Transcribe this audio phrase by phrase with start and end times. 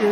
[0.00, 0.04] Et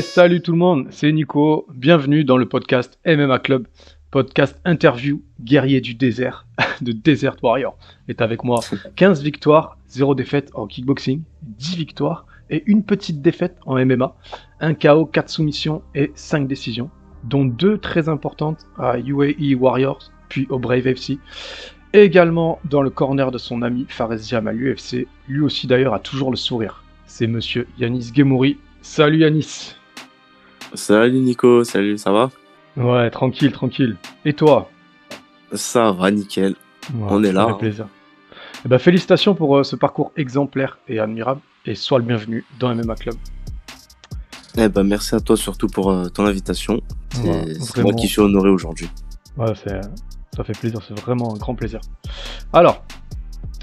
[0.00, 1.66] salut tout le monde, c'est Nico.
[1.70, 3.66] Bienvenue dans le podcast MMA Club,
[4.16, 6.46] podcast interview guerrier du désert,
[6.80, 7.76] de Desert Warrior.
[8.08, 8.60] Est avec moi
[8.94, 14.16] 15 victoires, 0 défaite en kickboxing, 10 victoires et une petite défaite en MMA,
[14.60, 16.88] un KO, 4 soumissions et 5 décisions,
[17.24, 21.18] dont deux très importantes à UAE Warriors puis au Brave FC.
[21.92, 25.98] Également dans le corner de son ami Fares Jam à l'UFC, lui aussi d'ailleurs a
[25.98, 26.84] toujours le sourire.
[27.04, 28.56] C'est monsieur Yanis Gemouri.
[28.80, 29.74] Salut Yanis
[30.72, 32.30] Salut Nico, salut, ça va?
[32.76, 33.96] Ouais, tranquille, tranquille.
[34.24, 34.70] Et toi?
[35.52, 36.54] Ça va, nickel.
[36.94, 37.56] Ouais, On est ça là, fait hein.
[37.58, 37.86] plaisir.
[38.64, 41.40] Eh ben, félicitations pour euh, ce parcours exemplaire et admirable.
[41.64, 43.14] Et sois le bienvenu dans MMA Club.
[44.58, 46.80] Eh ben, merci à toi surtout pour euh, ton invitation.
[47.12, 48.88] C'est Ouais, moi qui suis honoré aujourd'hui.
[49.36, 49.80] Ouais, c'est-
[50.34, 51.80] ça fait plaisir, c'est vraiment un grand plaisir.
[52.52, 52.84] Alors,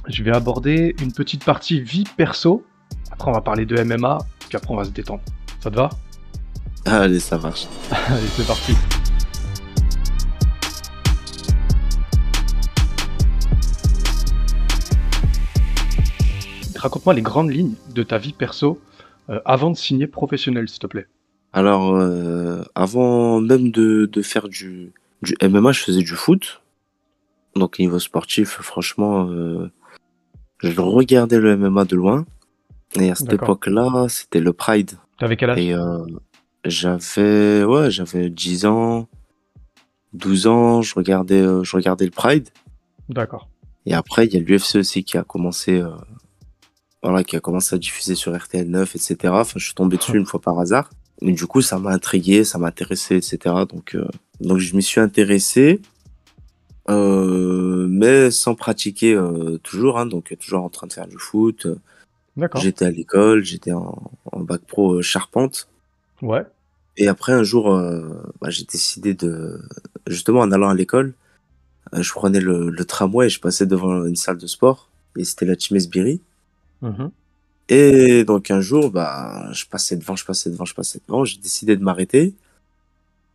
[0.07, 2.63] je vais aborder une petite partie vie perso.
[3.11, 4.17] Après, on va parler de MMA.
[4.49, 5.21] Puis après, on va se détendre.
[5.59, 5.89] Ça te va?
[6.85, 7.67] Allez, ça marche.
[7.91, 8.73] Allez, c'est parti.
[16.83, 18.77] Raconte-moi les grandes lignes de ta vie perso
[19.29, 21.07] euh, avant de signer professionnel, s'il te plaît.
[21.53, 26.61] Alors, euh, avant même de, de faire du, du MMA, je faisais du foot.
[27.55, 29.71] Donc, niveau sportif, franchement, euh,
[30.59, 32.25] je regardais le MMA de loin.
[32.99, 34.91] Et à cette époque-là, c'était le Pride.
[35.17, 35.59] T'avais quel âge?
[35.59, 35.73] Et
[36.65, 39.07] j'avais ouais, j'avais 10 ans,
[40.11, 42.49] 12 ans, je regardais je regardais le Pride
[43.09, 43.49] D'accord.
[43.85, 45.89] et après il y a l'UFC aussi qui a commencé euh,
[47.03, 49.15] voilà, qui a commencé à diffuser sur RTL 9 etc.
[49.33, 50.89] Enfin, je suis tombé dessus une fois par hasard.
[51.21, 53.37] Et du coup, ça m'a intrigué, ça m'a intéressé, etc.
[53.69, 54.07] Donc, euh,
[54.41, 55.81] donc je m'y suis intéressé,
[56.89, 61.67] euh, mais sans pratiquer euh, toujours, hein, donc toujours en train de faire du foot.
[62.55, 65.67] J'étais à l'école, j'étais en, en bac pro euh, charpente.
[66.21, 66.43] Ouais.
[66.97, 69.61] Et après, un jour, euh, bah, j'ai décidé de...
[70.07, 71.13] Justement, en allant à l'école,
[71.93, 74.89] euh, je prenais le, le tramway et je passais devant une salle de sport.
[75.17, 76.21] Et c'était la Team Esbiri.
[76.83, 77.09] Mhm.
[77.69, 81.25] Et donc, un jour, bah, je passais devant, je passais devant, je passais devant.
[81.25, 82.35] J'ai décidé de m'arrêter.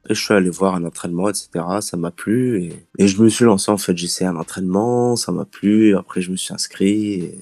[0.09, 1.49] Et je suis allé voir un entraînement, etc.
[1.81, 2.63] Ça m'a plu.
[2.63, 3.97] Et, et je me suis lancé, en fait.
[3.97, 5.97] J'ai essayé un entraînement, ça m'a plu.
[5.97, 7.15] Après, je me suis inscrit.
[7.15, 7.39] Et,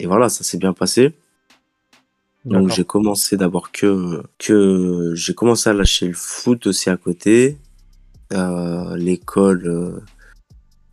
[0.00, 1.12] et voilà, ça s'est bien passé.
[2.44, 7.56] Donc j'ai commencé d'abord que que j'ai commencé à lâcher le foot aussi à côté.
[8.32, 10.00] Euh, l'école, euh,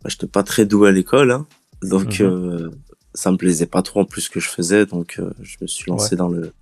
[0.04, 1.46] bah, j'étais pas très doué à l'école, hein.
[1.82, 2.26] donc Mhm.
[2.26, 2.70] euh,
[3.14, 5.66] ça me plaisait pas trop en plus ce que je faisais, donc euh, je me
[5.66, 6.16] suis lancé Ouais.
[6.18, 6.52] dans le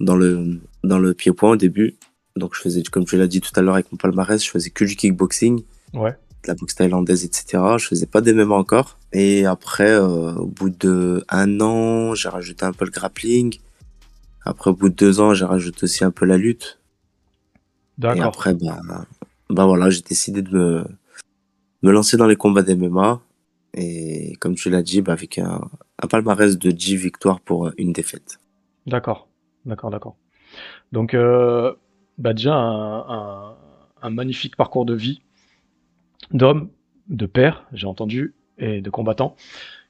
[0.00, 1.96] dans le dans le pied-point au début.
[2.36, 4.70] Donc je faisais, comme tu l'as dit tout à l'heure avec mon palmarès, je faisais
[4.70, 5.62] que du kickboxing,
[5.92, 6.12] Ouais.
[6.12, 7.62] de la boxe thaïlandaise, etc.
[7.78, 8.96] Je faisais pas des MMA encore.
[9.12, 13.58] Et après, euh, au bout de un an, j'ai rajouté un peu le grappling.
[14.44, 16.78] Après, au bout de deux ans, j'ai rajouté aussi un peu la lutte.
[17.98, 18.26] Et D'accord.
[18.26, 18.80] après, bah,
[19.50, 20.84] bah voilà, j'ai décidé de me,
[21.82, 23.20] me lancer dans les combats d'MMA.
[23.80, 25.70] Et comme tu l'as dit, bah, avec un,
[26.02, 28.40] un palmarès de 10 victoires pour une défaite.
[28.86, 29.28] D'accord.
[29.66, 30.16] D'accord, d'accord.
[30.92, 31.74] Donc, euh,
[32.16, 33.56] bah déjà, un, un-
[34.02, 35.20] un magnifique parcours de vie
[36.32, 36.70] d'homme,
[37.08, 39.36] de père, j'ai entendu, et de combattant.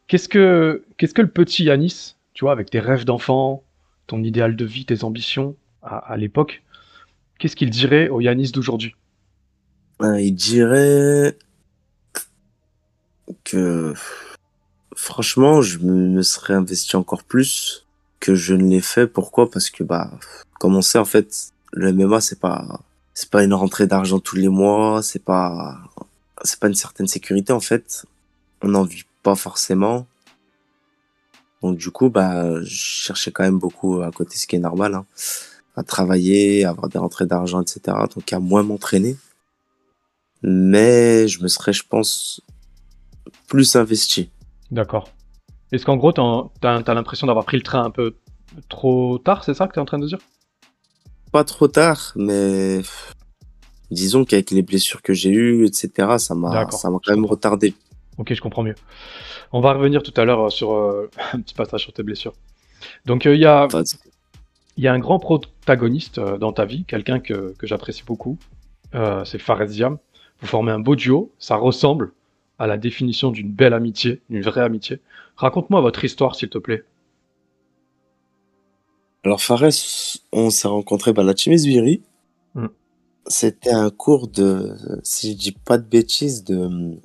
[0.06, 3.64] Qu'est-ce que, qu'est-ce que le petit Yanis, tu vois, avec tes rêves d'enfant,
[4.06, 6.62] ton idéal de vie, tes ambitions à, à l'époque,
[7.38, 8.94] qu'est-ce qu'il dirait au Yanis d'aujourd'hui?
[10.02, 11.36] Euh, il dirait
[13.44, 13.94] que
[14.96, 17.86] franchement, je me, serais investi encore plus
[18.20, 19.06] que je ne l'ai fait.
[19.06, 19.50] Pourquoi?
[19.50, 20.10] Parce que bah,
[20.58, 22.80] comme on sait en fait, le MMA c'est pas
[23.14, 25.78] c'est pas une rentrée d'argent tous les mois, c'est pas
[26.42, 28.06] c'est pas une certaine sécurité en fait.
[28.62, 30.06] On n'en vit pas forcément.
[31.62, 34.94] Donc du coup, bah, je cherchais quand même beaucoup à côté, ce qui est normal,
[34.94, 35.06] hein,
[35.76, 37.96] à travailler, à avoir des rentrées d'argent, etc.
[38.14, 39.16] Donc à moins m'entraîner
[40.42, 42.40] mais je me serais, je pense,
[43.48, 44.30] plus investi.
[44.70, 45.10] D'accord.
[45.72, 48.16] Est-ce qu'en gros, t'as, t'as l'impression d'avoir pris le train un peu
[48.68, 50.18] trop tard, c'est ça que t'es en train de dire?
[51.32, 52.80] Pas trop tard, mais
[53.90, 57.26] disons qu'avec les blessures que j'ai eues, etc., ça m'a, quand même comprends.
[57.26, 57.74] retardé.
[58.16, 58.74] Ok, je comprends mieux.
[59.52, 62.34] On va revenir tout à l'heure euh, sur euh, un petit passage sur tes blessures.
[63.06, 63.68] Donc, euh, il y, a,
[64.76, 68.38] y a un grand protagoniste euh, dans ta vie, quelqu'un que, que j'apprécie beaucoup.
[69.24, 69.98] C'est Fares Diam.
[70.40, 72.12] Vous formez un beau duo, ça ressemble
[72.58, 75.00] à la définition d'une belle amitié, d'une vraie amitié.
[75.36, 76.84] Raconte-moi votre histoire, s'il te plaît.
[79.24, 79.70] Alors Fares,
[80.32, 82.02] on s'est rencontrés à la Chimisviri.
[82.54, 82.66] Mm.
[83.26, 86.96] C'était un cours de, si je dis pas de bêtises, de,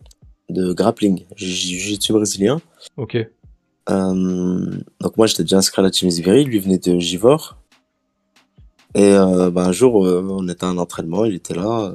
[0.49, 2.61] de grappling, jiu-jitsu brésilien.
[2.97, 3.17] Ok.
[3.89, 7.57] Euh, donc moi j'étais déjà inscrit à la Chimisviri, lui venait de Givor.
[8.95, 11.93] Et euh, bah, un jour, euh, on était à un entraînement, il était là.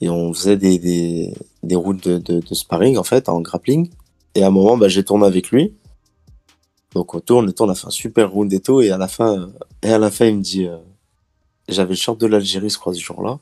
[0.00, 3.90] Et on faisait des, des, des routes de, de, de sparring en fait, en grappling.
[4.34, 5.74] Et à un moment, bah, j'ai tourné avec lui.
[6.94, 8.80] Donc on tourne et on a fait un super round et tout.
[8.80, 9.46] Et à la fin, euh,
[9.82, 10.78] et à la fin il me dit, euh,
[11.68, 13.38] j'avais le short de l'Algérie, je crois, ce jour-là.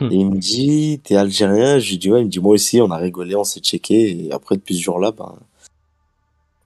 [0.00, 1.78] Et il me dit, t'es algérien?
[1.78, 4.26] Je lui dis, ouais, il me dit, moi aussi, on a rigolé, on s'est checké.
[4.26, 5.34] Et après, depuis ce jour-là, ben,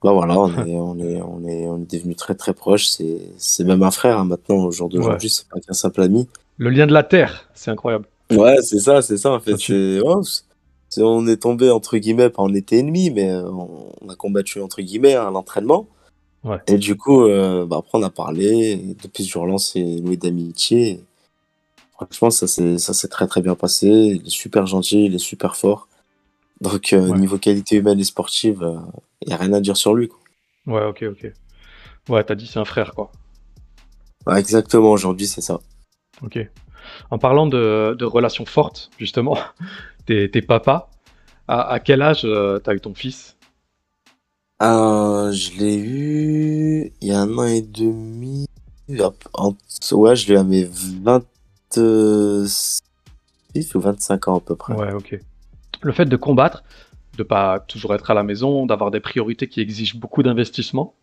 [0.01, 2.87] bah voilà, on est, on est, on est, on est devenus très très proches.
[2.87, 6.27] C'est, c'est même un frère, hein, maintenant, au jour d'aujourd'hui, c'est pas qu'un simple ami.
[6.57, 8.05] Le lien de la terre, c'est incroyable.
[8.31, 9.57] Ouais, c'est ça, c'est ça, en fait.
[9.57, 9.99] C'est,
[10.89, 14.15] c'est- on est tombé, entre guillemets, pas on était ennemis, mais euh, on, on a
[14.15, 15.87] combattu, entre guillemets, à l'entraînement.
[16.43, 16.57] Ouais.
[16.67, 18.45] Et du coup, euh, bah, après, on a parlé.
[18.71, 21.01] Et depuis ce jour-là, on s'est noué d'amitié.
[21.93, 23.87] Franchement, ça s'est, ça s'est très très bien passé.
[23.87, 25.87] Il est super gentil, il est super fort.
[26.61, 27.19] Donc, euh, Ouais.
[27.19, 28.59] niveau qualité humaine et sportive,
[29.21, 30.07] il n'y a rien à dire sur lui.
[30.07, 30.19] Quoi.
[30.67, 31.31] Ouais, ok, ok.
[32.09, 33.11] Ouais, t'as dit c'est un frère, quoi.
[34.25, 35.59] Ouais, exactement, aujourd'hui, c'est ça.
[36.23, 36.39] Ok.
[37.11, 39.37] En parlant de, de relations fortes, justement,
[40.05, 40.89] t'es t'es papa.
[41.47, 43.35] À, à quel âge euh, t'as eu ton fils?
[44.61, 48.45] Euh, je l'ai eu il y a un an et demi.
[49.33, 49.55] En-
[49.91, 52.81] Ouais, je l'ai eu à mes 26
[53.75, 54.73] ou 25 ans à peu près.
[54.73, 55.19] Ouais, ok.
[55.81, 56.63] Le fait de combattre,
[57.17, 60.93] de pas toujours être à la maison, d'avoir des priorités qui exigent beaucoup d'investissement.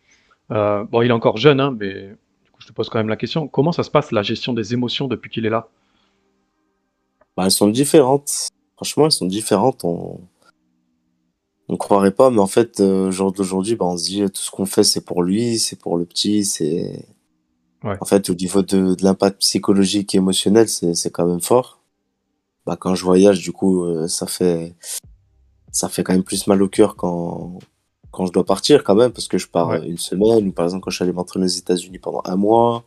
[0.52, 2.14] euh, bon, il est encore jeune, hein, mais
[2.66, 3.46] je te pose quand même la question.
[3.46, 5.68] Comment ça se passe la gestion des émotions depuis qu'il est là?
[7.36, 8.48] Bah, elles sont différentes.
[8.74, 9.84] Franchement, elles sont différentes.
[9.84, 10.18] On
[11.68, 14.40] on croirait pas, mais en fait, euh, au jour d'aujourd'hui, bah, on se dit tout
[14.40, 17.06] ce qu'on fait, c'est pour lui, c'est pour le petit, c'est.
[17.84, 17.96] Ouais.
[18.00, 21.80] En fait, au niveau de, de l'impact psychologique et émotionnel, c'est c'est quand même fort.
[22.66, 24.74] Bah, quand je voyage, du coup, euh, ça fait
[25.70, 27.60] ça fait quand même plus mal au cœur quand
[28.16, 29.80] quand je dois partir quand même, parce que je pars Ouais.
[29.80, 32.36] euh, une semaine ou par exemple quand je suis allé m'entraîner aux États-Unis pendant un
[32.36, 32.82] mois,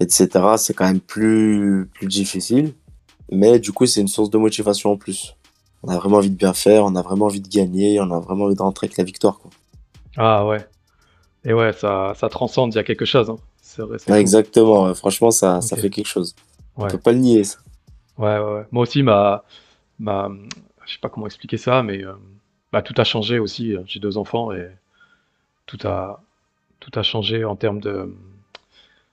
[0.00, 0.28] etc.
[0.56, 2.74] C'est quand même plus plus difficile.
[3.32, 5.36] Mais du coup, c'est une source de motivation en plus.
[5.82, 8.18] On a vraiment envie de bien faire, on a vraiment envie de gagner, on a
[8.18, 9.38] vraiment envie de rentrer avec la victoire.
[9.38, 9.50] Quoi.
[10.16, 10.66] Ah ouais.
[11.44, 13.30] Et ouais, ça, ça transcende, il y a quelque chose.
[13.30, 13.36] hein.
[13.62, 14.94] C'est vrai, Ouais, exactement, ouais.
[14.94, 16.34] franchement, ça, ça fait quelque chose.
[16.76, 16.90] On Ouais.
[16.90, 17.44] peut pas le nier.
[17.44, 17.58] Ça.
[18.18, 18.66] Ouais, ouais, ouais.
[18.72, 19.44] Moi aussi, ma,
[19.98, 20.28] ma,
[20.84, 22.12] je sais pas comment expliquer ça, mais euh,
[22.72, 23.74] bah, tout a changé aussi.
[23.86, 24.68] J'ai deux enfants et
[25.66, 26.22] tout a,
[26.80, 28.14] tout a changé en termes de,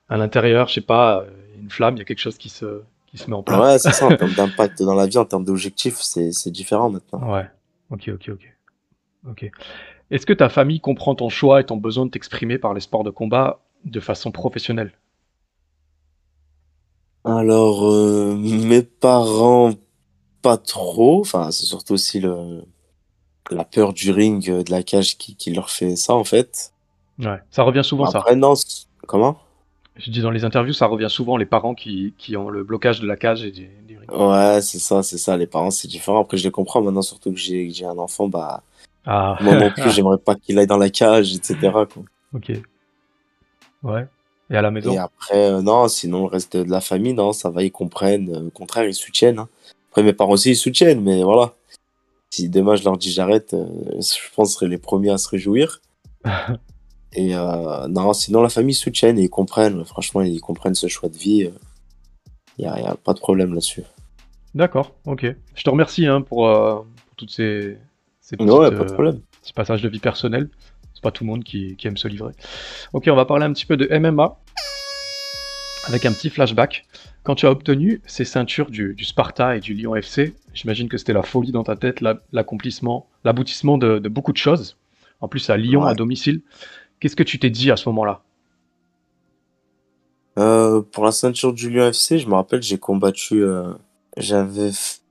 [0.08, 2.82] à l'intérieur, je sais pas, euh, une flamme, il y a quelque chose qui se,
[3.06, 3.60] qui se met en place.
[3.60, 6.90] Ouais, c'est ça, en termes d'impact dans la vie, en termes d'objectifs, c'est c'est différent
[6.90, 7.32] maintenant.
[7.32, 7.48] Ouais.
[7.90, 8.54] Ok, ok, ok.
[9.28, 9.50] Ok.
[10.10, 13.04] Est-ce que ta famille comprend ton choix et ton besoin de t'exprimer par les sports
[13.04, 14.92] de combat de façon professionnelle?
[17.24, 19.72] Alors, euh, mes parents,
[20.40, 21.20] pas trop.
[21.20, 22.62] Enfin, c'est surtout aussi le,
[23.54, 26.72] la peur du ring, euh, de la cage qui, qui leur fait ça, en fait.
[27.18, 27.38] Ouais.
[27.50, 28.18] Ça revient souvent, ça.
[28.18, 29.38] Après, non, c'est- comment?
[29.96, 33.00] Je dis dans les interviews, ça revient souvent, les parents qui, qui ont le blocage
[33.00, 34.08] de la cage et du, du ring.
[34.12, 35.36] Ouais, c'est ça, c'est ça.
[35.36, 36.20] Les parents, c'est différent.
[36.20, 38.62] Après, je les comprends maintenant, surtout que j'ai un enfant, bah,
[39.04, 41.56] Ah, moi non plus, j'aimerais pas qu'il aille dans la cage, etc.
[41.92, 42.02] quoi.
[42.34, 42.52] ok.
[43.82, 44.06] Ouais.
[44.50, 44.92] Et à la maison?
[44.92, 48.46] Et après, euh, non, sinon, le reste de la famille, non, ça va, ils comprennent.
[48.46, 49.40] Au contraire, ils soutiennent.
[49.40, 49.48] hein.
[49.90, 51.54] Après, mes parents aussi, ils soutiennent, mais voilà.
[52.30, 55.18] Si demain je leur dis j'arrête, euh, je pense que ce seraient les premiers à
[55.18, 55.80] se réjouir.
[57.14, 59.82] Et euh, non, sinon, la famille soutient et ils comprennent.
[59.86, 61.50] Franchement, ils comprennent ce choix de vie.
[62.58, 63.82] Il n'y a, y a pas de problème là-dessus.
[64.54, 65.24] D'accord, ok.
[65.54, 67.78] Je te remercie hein, pour, euh, pour toutes ces,
[68.20, 69.20] ces petites, Ouais, pas de problème.
[69.40, 70.50] petits passages de vie personnelle.
[70.92, 72.34] C'est pas tout le monde qui, qui aime se livrer.
[72.92, 74.36] Ok, on va parler un petit peu de MMA
[75.86, 76.84] avec un petit flashback.
[77.24, 80.96] Quand tu as obtenu ces ceintures du, du Sparta et du Lyon FC, j'imagine que
[80.96, 84.76] c'était la folie dans ta tête, la- l'accomplissement, l'aboutissement de, de beaucoup de choses.
[85.20, 85.90] En plus, à Lyon, Ouais.
[85.90, 86.40] à domicile.
[87.00, 88.22] Qu'est-ce que tu t'es dit à ce moment-là?
[90.38, 93.42] Euh, pour la ceinture du Lyon FC, je me rappelle, j'ai combattu.
[93.42, 93.72] euh,
[94.16, 94.70] J'avais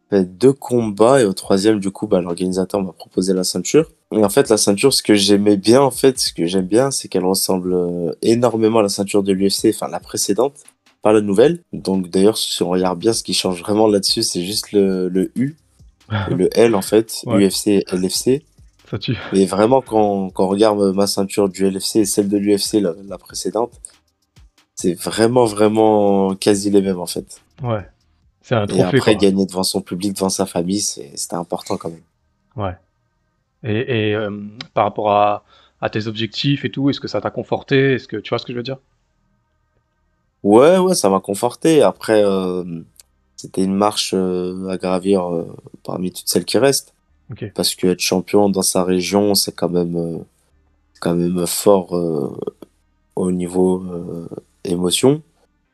[0.10, 3.90] fait deux combats et au troisième, du coup, bah, l'organisateur m'a proposé la ceinture.
[4.12, 6.92] Et en fait, la ceinture, ce que j'aimais bien, en fait, ce que j'aime bien,
[6.92, 10.56] c'est qu'elle ressemble euh, énormément à la ceinture de l'UFC, enfin la précédente,
[11.02, 11.64] pas la nouvelle.
[11.74, 15.32] Donc d'ailleurs, si on regarde bien, ce qui change vraiment là-dessus, c'est juste le, le
[15.36, 15.56] U
[16.30, 17.48] et le L, en fait, Ouais.
[17.48, 18.44] UFC et LFC.
[18.90, 19.18] Ça tue.
[19.34, 22.94] Et vraiment, quand, quand on regarde ma ceinture du LFC et celle de l'UFC, la,
[23.08, 23.74] la précédente,
[24.76, 27.42] c'est vraiment, vraiment quasi les mêmes en fait.
[27.62, 27.86] Ouais.
[28.42, 29.14] C'est un Et trophée, après, quoi.
[29.16, 32.04] gagner devant son public, devant sa famille, c'était important quand même.
[32.56, 32.76] Ouais.
[33.64, 34.32] Et, et, euh,
[34.74, 35.44] par rapport à,
[35.82, 37.96] à tes objectifs et tout, est-ce que ça t'a conforté?
[37.96, 38.78] Est-ce que tu vois ce que je veux dire?
[40.48, 41.82] Ouais, ouais, ça m'a conforté.
[41.82, 42.64] Après, euh,
[43.36, 45.46] c'était une marche euh, à gravir euh,
[45.84, 46.94] parmi toutes celles qui restent.
[47.54, 50.24] Parce que être champion dans sa région, c'est quand même,
[51.02, 51.92] quand même fort
[53.18, 53.84] au niveau
[54.64, 55.22] émotion.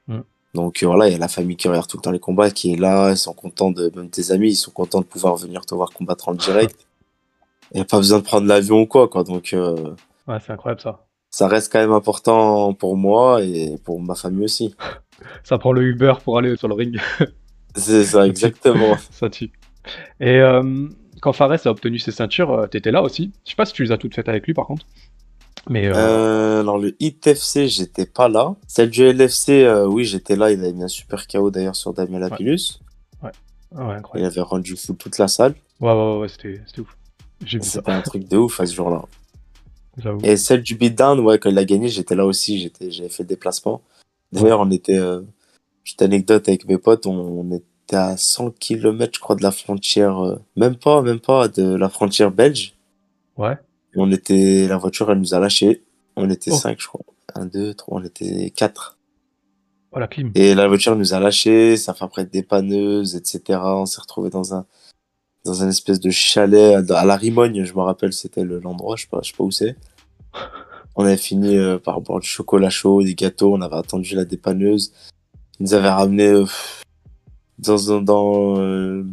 [0.08, 0.22] Mm.
[0.56, 2.74] Donc voilà, il y a la famille qui regarde tout le temps les combats, qui
[2.74, 5.63] est là, ils sont contents de, même tes amis, ils sont contents de pouvoir venir
[5.68, 6.88] te voir combattre en direct.
[7.74, 9.24] Il n'y a pas besoin de prendre l'avion ou quoi, quoi.
[9.24, 11.06] Donc Ouais, c'est incroyable ça.
[11.34, 14.75] Ça reste quand même important pour moi et pour ma famille aussi.
[15.44, 17.00] Ça prend le Uber pour aller sur le ring.
[17.75, 18.96] C'est ça, exactement.
[19.12, 19.52] Ça tue.
[20.20, 20.88] Et euh,
[21.22, 23.32] quand Fares a obtenu ses ceintures, euh, t'étais là aussi.
[23.46, 24.86] Je sais pas si tu les as toutes faites avec lui par contre.
[25.70, 28.56] Mais euh, Euh, alors le Hit FC, j'étais pas là.
[28.68, 30.52] Celle du LFC, euh, oui, j'étais là.
[30.52, 32.80] Il avait mis un super KO d'ailleurs sur Damien Lapillus.
[33.24, 33.32] ouais,
[33.72, 34.32] Il incroyable.
[34.32, 35.56] avait rendu fou toute la salle.
[35.80, 36.96] Ouais, ouais, ouais, ouais, c'était ouf.
[37.48, 39.02] C'était un truc de ouf à ce jour-là.
[40.23, 42.59] Et celle du beatdown, ouais, quand il a gagné, j'étais là aussi.
[42.59, 43.81] J'étais, j'avais fait le déplacement.
[44.31, 45.21] D'ailleurs, on était, euh,
[45.83, 49.51] petite anecdote avec mes potes, on, on était à 100 km, je crois, de la
[49.51, 52.73] frontière, euh, même pas, même pas, de la frontière belge.
[53.38, 53.53] Ouais.
[53.93, 55.83] Et on était, la voiture, elle nous a lâchés.
[56.15, 56.55] On était Oh.
[56.55, 57.01] 5, je crois.
[57.35, 58.97] 1, 2, 3, on était 4.
[59.91, 60.31] Oh la clim.
[60.33, 63.59] Et la voiture nous a lâchés, ça fait après être dépanneuse, etc.
[63.63, 64.65] On s'est retrouvé dans un,
[65.45, 68.95] dans un espèce de chalet à, à la Rimogne, je me rappelle, c'était le- l'endroit,
[68.95, 69.75] je sais pas, je sais pas où c'est.
[70.95, 74.25] On avait fini euh, par boire du chocolat chaud, des gâteaux, on avait attendu la
[74.25, 74.93] dépanneuse.
[75.59, 76.45] Ils nous avaient ramené euh,
[77.59, 79.03] dans, dans euh,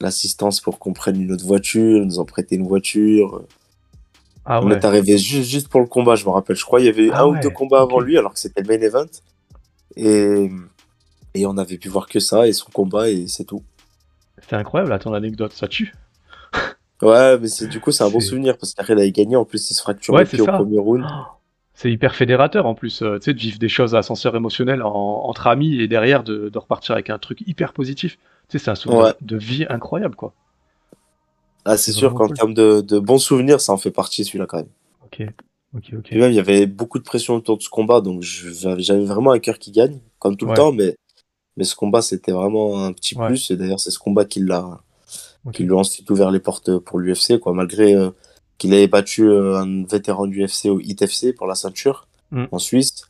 [0.00, 3.42] l'assistance pour qu'on prenne une autre voiture, ils nous ont prêté une voiture.
[4.44, 4.76] Ah On ouais.
[4.76, 6.56] est arrivé juste, juste pour le combat, je me rappelle.
[6.56, 8.38] Je crois qu'il y avait Ah un ouais, ou deux combats avant lui, alors que
[8.40, 9.06] c'était le main event.
[9.96, 10.50] Et,
[11.34, 13.62] et on avait pu voir que ça et son combat et c'est tout.
[14.48, 15.92] C'était incroyable là, ton anecdote, ça tue.
[17.02, 19.36] Ouais, mais c'est du coup c'est un bon souvenir parce qu'après il avait gagné.
[19.36, 21.04] En plus, il se fracture Ouais, le au premier round.
[21.06, 21.24] Oh,
[21.74, 24.82] C'est hyper fédérateur en plus, euh, tu sais, de vivre des choses à ascenseur émotionnel
[24.82, 24.90] en-
[25.28, 28.16] entre amis et derrière de, de repartir avec un truc hyper positif.
[28.48, 29.12] Tu sais, c'est un souvenir Ouais.
[29.20, 30.32] de vie incroyable quoi.
[31.66, 32.36] Ah, c'est sûr qu'en cool.
[32.36, 34.68] termes de, de bons souvenirs, ça en fait partie celui-là quand même.
[35.04, 35.22] Ok,
[35.76, 36.12] ok, ok.
[36.12, 39.04] Et même, il y avait beaucoup de pression autour de ce combat, donc j'avais j'avais
[39.04, 40.52] vraiment un cœur qui gagne, comme tout Ouais.
[40.52, 40.96] le temps, mais,
[41.58, 43.26] mais ce combat c'était vraiment un petit Ouais.
[43.26, 43.50] plus.
[43.50, 44.80] Et d'ailleurs, c'est ce combat qui l'a
[45.44, 45.54] Ok.
[45.54, 48.10] qui lui a ensuite ouvert les portes pour l'UFC, quoi, malgré euh,
[48.58, 52.44] qu'il avait battu euh, un vétéran du UFC au HIT FC pour la ceinture Mm.
[52.52, 53.06] en Suisse.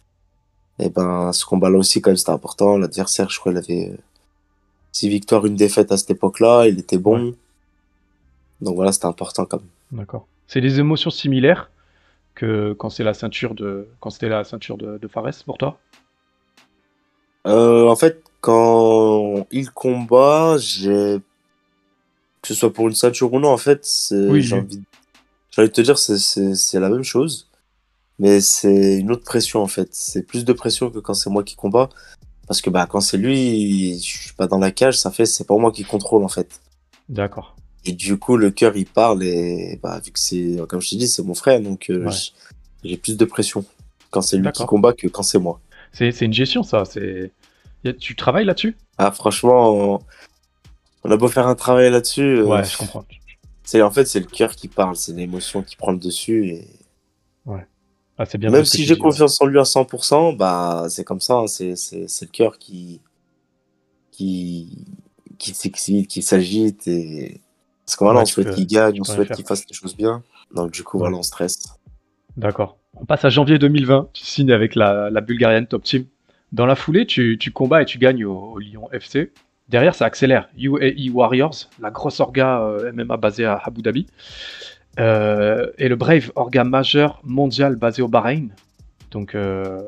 [0.78, 2.78] Et ben, ce combat-là aussi, quand même, c'était important.
[2.78, 3.96] L'adversaire, je crois, il avait euh,
[4.92, 6.68] six victoires, une défaite à cette époque-là.
[6.68, 7.34] Il était bon.
[8.60, 9.66] Donc voilà, c'était important quand même.
[10.00, 10.26] D'accord.
[10.46, 11.70] C'est des émotions similaires
[12.36, 15.78] que quand c'est la ceinture de quand c'était la ceinture de, de Fares pour toi?
[17.48, 21.18] Euh, en fait, quand il combat, j'ai
[22.42, 24.60] que ce soit pour une ceinture ou non, en fait, c'est- Oui, j'ai oui.
[24.62, 24.82] envie,
[25.50, 27.48] j'ai envie de te dire, c'est- c'est c'est la même chose,
[28.18, 29.88] mais c'est une autre pression en fait.
[29.92, 31.88] C'est plus de pression que quand c'est moi qui combat,
[32.46, 35.44] parce que bah quand c'est lui, je suis pas dans la cage, ça fait c'est
[35.46, 36.60] pas moi qui contrôle en fait.
[37.08, 37.56] D'accord.
[37.84, 40.96] Et du coup, le cœur il parle et bah vu que c'est comme je t'ai
[40.96, 42.12] dit, c'est mon frère, donc euh, Ouais.
[42.84, 43.64] j'ai plus de pression
[44.10, 45.60] quand c'est lui qui combat que quand c'est moi.
[45.92, 46.84] C'est c'est une gestion ça.
[46.84, 47.32] C'est
[47.86, 48.76] a- tu travailles là-dessus?
[48.98, 49.98] Ah franchement, on,
[51.04, 52.38] on a beau faire un travail là-dessus.
[52.38, 53.04] euh, Ouais, je comprends.
[53.64, 56.66] C'est en fait c'est le cœur qui parle, c'est l'émotion qui prend le dessus et
[58.16, 58.50] Ah, c'est bien.
[58.50, 58.98] même si j'ai ouais.
[59.00, 63.00] confiance en lui à 100%, bah c'est comme ça, hein, c'est le cœur qui
[64.10, 64.84] qui
[65.38, 67.40] qui s'excite, qui s'agite et
[67.86, 70.22] parce que voilà, Ouais, on souhaite qu'il gagne, on souhaite qu'il fasse les choses bien.
[70.54, 71.02] Donc du coup Ouais.
[71.04, 71.58] voilà, on stresse.
[72.36, 72.76] D'accord.
[72.94, 74.08] On passe à janvier 2020.
[74.12, 76.04] Tu signes avec la, la Bulgarienne Top Team.
[76.52, 79.32] Dans la foulée, tu, tu combats et tu gagnes au, au Lyon FC.
[79.68, 80.48] Derrière, ça accélère.
[80.58, 84.06] UAE Warriors, la grosse orga euh, MMA basée à Abu Dhabi.
[84.98, 88.48] Euh, et le Brave, orga majeur mondial basé au Bahreïn.
[89.10, 89.82] Donc, euh,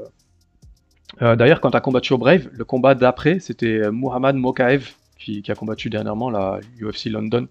[1.23, 5.43] euh, d'ailleurs, quand tu as combattu au Brave, le combat d'après, c'était Mohamed Mokaev qui,
[5.43, 7.49] qui a combattu dernièrement la UFC London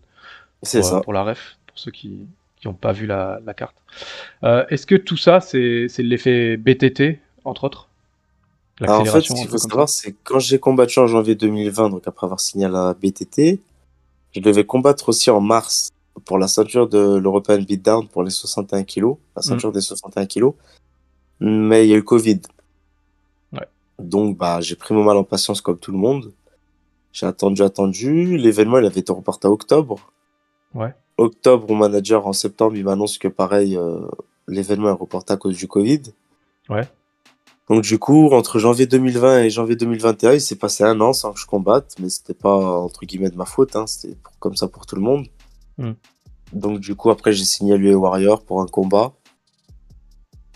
[0.63, 1.01] C'est pour, ça.
[1.01, 2.27] pour la ref, pour ceux qui
[2.63, 3.75] n'ont pas vu la, la carte.
[4.43, 7.88] Est-ce que tout ça, c'est l'effet BTT, entre autres?
[8.81, 12.03] Alors, en fait, ce qu'il faut savoir, c'est quand j'ai combattu en janvier 2020, donc
[12.05, 13.59] après avoir signé à la BTT,
[14.31, 15.89] je devais combattre aussi en mars
[16.25, 20.53] pour la ceinture de l'European Beatdown pour les 61 kilos, la ceinture des 61 kilos.
[21.39, 22.41] Mais il y a eu Covid.
[23.53, 23.67] Ouais.
[23.97, 26.31] Donc, bah, j'ai pris mon mal en patience comme tout le monde.
[27.11, 28.37] J'ai attendu, attendu.
[28.37, 30.11] L'événement, il avait été reporté à octobre.
[30.73, 30.93] Ouais.
[31.17, 33.99] Octobre, mon manager, en septembre, il m'annonce que pareil, euh,
[34.47, 36.03] l'événement est reporté à cause du Covid.
[36.69, 36.87] Ouais.
[37.69, 41.33] Donc du coup, entre janvier 2020 et janvier 2021, il s'est passé un an sans
[41.33, 44.67] que je combatte, mais c'était pas entre guillemets de ma faute, hein, c'était comme ça
[44.67, 45.27] pour tout le monde.
[45.77, 45.91] Hmm.
[46.51, 49.13] Donc du coup, après, j'ai signé à l'UE Warrior pour un combat.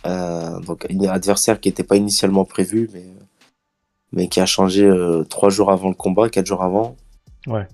[0.05, 3.05] Euh, donc un adversaire qui n'était pas initialement prévu, mais,
[4.11, 6.95] mais qui a changé euh, trois jours avant le combat, quatre jours avant.
[7.45, 7.67] Ouais.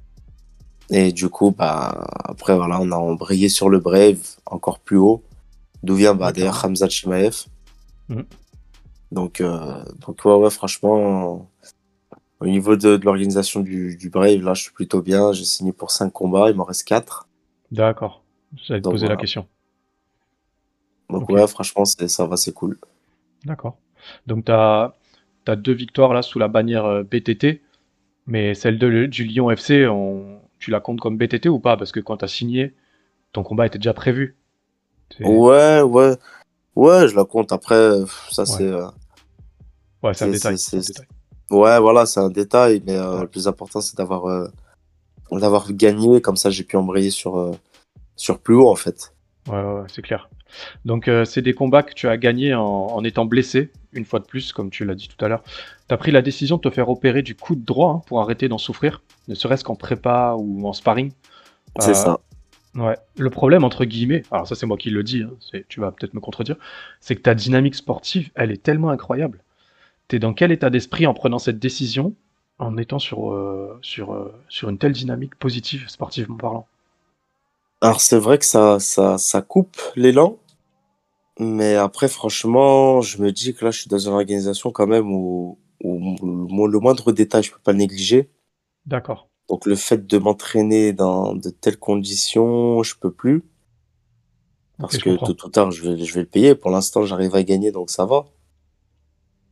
[0.90, 5.24] Et du coup, bah, après, voilà, on a embrayé sur le Brave encore plus haut.
[5.82, 7.46] D'où vient bah, d'ailleurs Hamza Chimaev.
[8.10, 8.26] Mhm.
[9.12, 11.50] Donc, euh, donc ouais, ouais, franchement,
[12.40, 15.34] au niveau de, de l'organisation du, du Brave, là, je suis plutôt bien.
[15.34, 17.28] J'ai signé pour cinq combats, il m'en reste quatre.
[17.72, 18.24] D'accord.
[18.56, 19.48] J'allais te poser la question.
[21.10, 22.78] Donc ouais, franchement, ça va, c'est cool.
[23.46, 23.78] D'accord.
[24.28, 24.94] Donc, tu as,
[25.48, 27.62] deux victoires là sous la bannière euh, BTT,
[28.28, 31.76] mais celle de, du Lyon FC, on, tu la comptes comme BTT ou pas?
[31.76, 32.76] Parce que quand tu as signé,
[33.32, 34.36] ton combat était déjà prévu.
[35.20, 36.16] Ouais, ouais,
[36.76, 37.52] ouais, je la compte.
[37.52, 37.92] Après,
[38.30, 38.86] ça, c'est, euh,
[40.04, 40.56] Ouais, c'est un détail.
[41.52, 43.22] ouais, voilà, c'est un détail, mais euh, Ouais.
[43.22, 44.48] le plus important, c'est d'avoir, euh,
[45.32, 46.22] d'avoir gagné.
[46.22, 47.52] Comme ça, j'ai pu embrayer sur, euh,
[48.16, 49.14] sur plus haut, en fait.
[49.48, 50.30] Ouais, ouais, c'est clair.
[50.86, 54.20] Donc, euh, c'est des combats que tu as gagnés en, en étant blessé, une fois
[54.20, 55.44] de plus, comme tu l'as dit tout à l'heure.
[55.88, 58.48] Tu as pris la décision de te faire opérer du coude droit hein, pour arrêter
[58.48, 61.12] d'en souffrir, ne serait-ce qu'en prépa ou en sparring.
[61.80, 62.20] C'est ça.
[62.76, 62.98] Ouais.
[63.18, 65.32] Le problème, entre guillemets, alors ça c'est moi qui le dis, hein,
[65.68, 66.56] tu vas peut-être me contredire,
[67.00, 69.42] c'est que ta dynamique sportive, elle est tellement incroyable.
[70.10, 72.16] T'es dans quel état d'esprit en prenant cette décision,
[72.58, 76.66] en étant sur, euh, sur, euh, sur une telle dynamique positive, sportivement parlant?
[77.80, 80.38] Alors, c'est vrai que ça, ça, ça coupe l'élan.
[81.40, 85.14] Mais après, franchement, je me dis que là, je suis dans une organisation quand même
[85.14, 88.30] où, où le moindre détail, je peux pas le négliger.
[88.88, 89.30] D'accord.
[89.48, 93.44] Donc, le fait de m'entraîner dans de telles conditions, je peux plus.
[94.80, 96.56] Parce que tôt ou tard, je vais, je vais le payer.
[96.56, 98.26] Pour l'instant, j'arrive à gagner, donc ça va.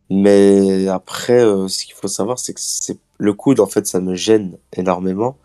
[0.09, 3.99] Mais après, euh, ce qu'il faut savoir, c'est que c'est le coude, en fait, ça
[3.99, 5.37] me gêne énormément.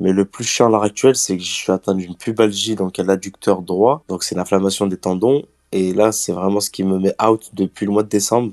[0.00, 2.98] Mais le plus chiant à l'heure actuelle, c'est que je suis atteint d'une pubalgie, donc
[2.98, 4.02] à l'adducteur droit.
[4.08, 5.42] Donc c'est l'inflammation des tendons.
[5.72, 8.52] Et là, c'est vraiment ce qui me met out depuis le mois de décembre.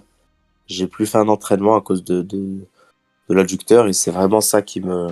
[0.68, 2.66] J'ai plus fait un entraînement à cause de, de,
[3.30, 3.88] de l'adducteur.
[3.88, 5.10] Et c'est vraiment ça qui me,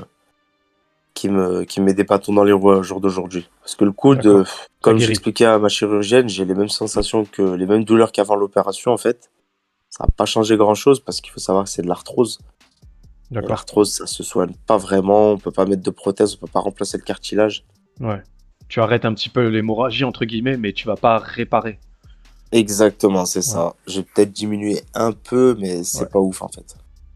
[1.14, 3.50] qui me, qui me met des bâtons dans les roues au jour d'aujourd'hui.
[3.62, 4.46] Parce que le coude, euh,
[4.82, 8.92] comme j'expliquais à ma chirurgienne, j'ai les mêmes sensations que, les mêmes douleurs qu'avant l'opération,
[8.92, 9.30] en fait.
[9.92, 12.40] Ça n'a pas changé grand chose parce qu'il faut savoir que c'est de l'arthrose.
[13.30, 15.32] L'arthrose, ça se soigne pas vraiment.
[15.34, 17.66] On peut pas mettre de prothèse, on peut pas remplacer le cartilage.
[18.00, 18.24] Ouais.
[18.70, 21.78] Tu arrêtes un petit peu l'hémorragie, entre guillemets, mais tu vas pas réparer.
[22.54, 23.74] Exactement, c'est ça.
[23.86, 26.06] J'ai peut-être diminué un peu, mais c'est Ouais.
[26.10, 26.76] pas ouf en fait.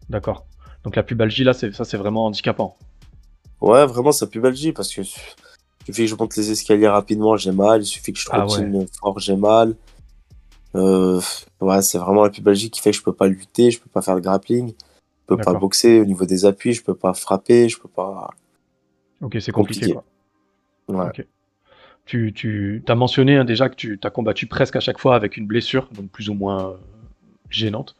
[0.09, 0.45] D'accord.
[0.83, 2.77] Donc la pubalgie, là, c'est, ça, c'est vraiment handicapant.
[3.61, 7.51] Ouais, vraiment, ça pubalgie parce que il suffit que je monte les escaliers rapidement, j'ai
[7.51, 7.81] mal.
[7.81, 9.75] Il suffit que je Ah trottine fort, j'ai mal.
[10.75, 11.21] Euh,
[11.61, 14.01] ouais, c'est vraiment la pubalgie qui fait que je peux pas lutter, je peux pas
[14.01, 17.69] faire de grappling, je peux pas boxer au niveau des appuis, je peux pas frapper,
[17.69, 18.29] je peux pas.
[19.21, 19.93] Ok, c'est compliqué, Compliqué.
[20.87, 21.05] quoi.
[21.05, 21.09] Ouais.
[21.09, 21.25] Ok.
[22.05, 25.37] Tu, tu as mentionné hein, déjà que tu as combattu presque à chaque fois avec
[25.37, 26.73] une blessure, donc plus ou moins euh,
[27.49, 27.95] gênante.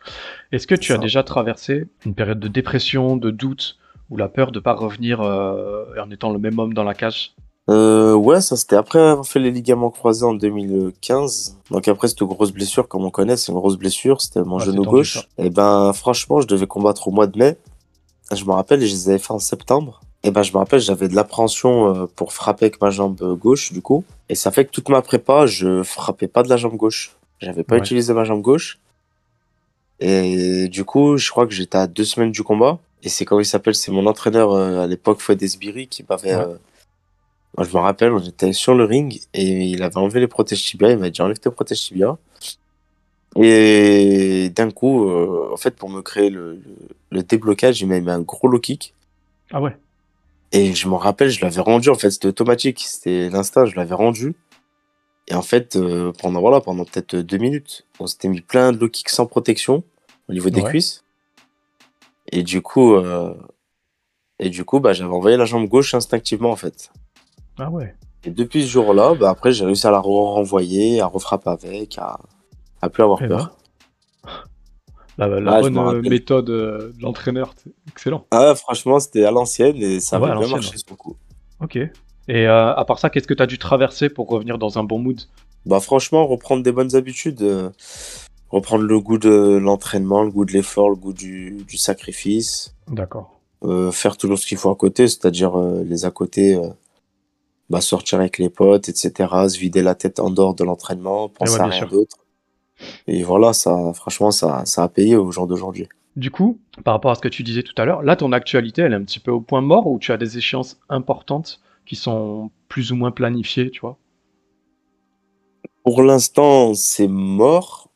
[0.51, 3.79] Est-ce que tu as déjà traversé une période de dépression, de doute,
[4.11, 7.33] ou la peur de pas revenir euh, en étant le même homme dans la cage?
[7.67, 11.57] Euh, ouais, ça c'était après avoir fait les ligaments croisés en 2015.
[11.71, 14.67] Donc après cette grosse blessure, comme on connaît, c'est une grosse blessure, c'était mon c'est
[14.67, 15.27] genou gauche.
[15.39, 17.57] Et ben franchement, je devais combattre au mois de mai.
[18.31, 20.01] Je me rappelle, et je les avais fait en septembre.
[20.23, 23.71] Et ben je me rappelle, j'avais de l'appréhension euh, pour frapper avec ma jambe gauche
[23.73, 24.03] du coup.
[24.29, 27.15] Et ça fait que toute ma prépa, je frappais pas de la jambe gauche.
[27.39, 27.81] J'avais pas Ouais.
[27.81, 28.79] utilisé ma jambe gauche.
[29.99, 32.79] Et du coup, je crois que j'étais à deux semaines du combat.
[33.03, 36.35] Et c'est comment il s'appelle, c'est mon entraîneur euh, à l'époque, Fouad Esbiri, qui m'avait
[36.35, 36.41] Ouais.
[36.41, 36.57] euh,
[37.63, 40.91] je me rappelle, on était sur le ring et il avait enlevé les protèges tibia.
[40.91, 42.17] Il m'a dit enlève tes protèges tibia.
[43.37, 46.61] Et d'un coup, euh, en fait, pour me créer le,
[47.11, 48.93] déblocage, il m'a mis un gros low kick.
[49.51, 49.77] Ah ouais
[50.51, 51.89] Et je me rappelle, je l'avais rendu.
[51.89, 52.83] En fait, c'était automatique.
[52.85, 54.35] C'était l'instinct, je l'avais rendu.
[55.27, 58.77] Et en fait, euh, pendant, voilà, pendant peut-être deux minutes, on s'était mis plein de
[58.77, 59.83] low kicks sans protection
[60.29, 60.69] au niveau des Ouais.
[60.69, 61.03] cuisses.
[62.31, 63.33] Et du coup, euh,
[64.39, 66.91] et du coup, bah, j'avais envoyé la jambe gauche instinctivement, en fait.
[67.57, 71.49] Ah ouais Et depuis ce jour-là, bah après, j'ai réussi à la renvoyer, à refrapper
[71.49, 72.19] avec, à,
[72.81, 73.55] à plus avoir Eh peur.
[75.17, 77.53] La, la Ouais, bonne euh, méthode euh, de l'entraîneur,
[77.87, 78.25] excellent.
[78.31, 80.77] Ah, franchement, c'était à l'ancienne et ça Ouais, avait à bien marché ouais.
[80.77, 81.15] sur le coup.
[81.61, 81.77] Ok.
[81.77, 84.83] Et euh, à part ça, qu'est-ce que tu as dû traverser pour revenir dans un
[84.83, 85.21] bon mood?
[85.65, 87.69] Bah franchement, reprendre des bonnes habitudes, euh,
[88.49, 93.39] reprendre le goût de l'entraînement, le goût de l'effort, le goût du, du sacrifice, D'accord.
[93.63, 96.59] euh, faire toujours ce qu'il faut à côté, c'est-à-dire les à côté,
[97.69, 99.11] bah, sortir avec les potes, etc.,
[99.47, 102.17] se vider la tête en dehors de l'entraînement, penser ouais, à rien d'autre.
[103.07, 105.87] Et voilà, ça, franchement, ça, ça a payé au jour d'aujourd'hui.
[106.15, 108.81] Du coup, par rapport à ce que tu disais tout à l'heure, là, ton actualité,
[108.81, 111.95] elle est un petit peu au point mort ou tu as des échéances importantes qui
[111.95, 113.97] sont plus ou moins planifiés, tu vois?
[115.83, 117.91] Pour l'instant, c'est mort.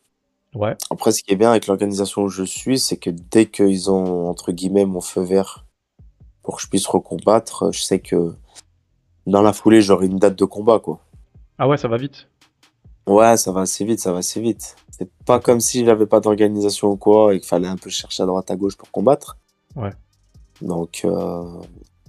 [0.54, 0.76] Ouais.
[0.92, 4.30] Après, ce qui est bien avec l'organisation où je suis, c'est que dès qu'ils ont,
[4.30, 5.66] entre guillemets, mon feu vert
[6.44, 8.34] pour que je puisse recombattre, je sais que
[9.30, 11.00] dans la foulée, j'aurai une date de combat, quoi.
[11.58, 12.28] Ah ouais, ça va vite.
[13.08, 14.76] Ouais, ça va assez vite, ça va assez vite.
[14.92, 18.24] C'est pas comme si j'avais pas d'organisation ou quoi et qu'il fallait un peu chercher
[18.24, 19.38] à droite à gauche pour combattre.
[19.76, 19.92] Ouais.
[20.62, 21.44] Donc, euh,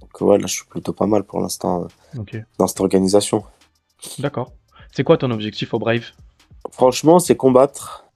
[0.00, 3.44] donc ouais, là, je suis plutôt pas mal pour l'instant euh, dans cette organisation.
[4.18, 4.52] D'accord.
[4.92, 6.04] C'est quoi ton objectif au Brave?
[6.70, 8.06] Franchement, c'est combattre.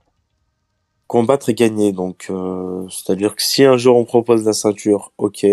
[1.07, 1.93] Combattre et gagner.
[1.93, 5.47] Donc, euh, c'est-à-dire que si un jour on propose la ceinture, ok.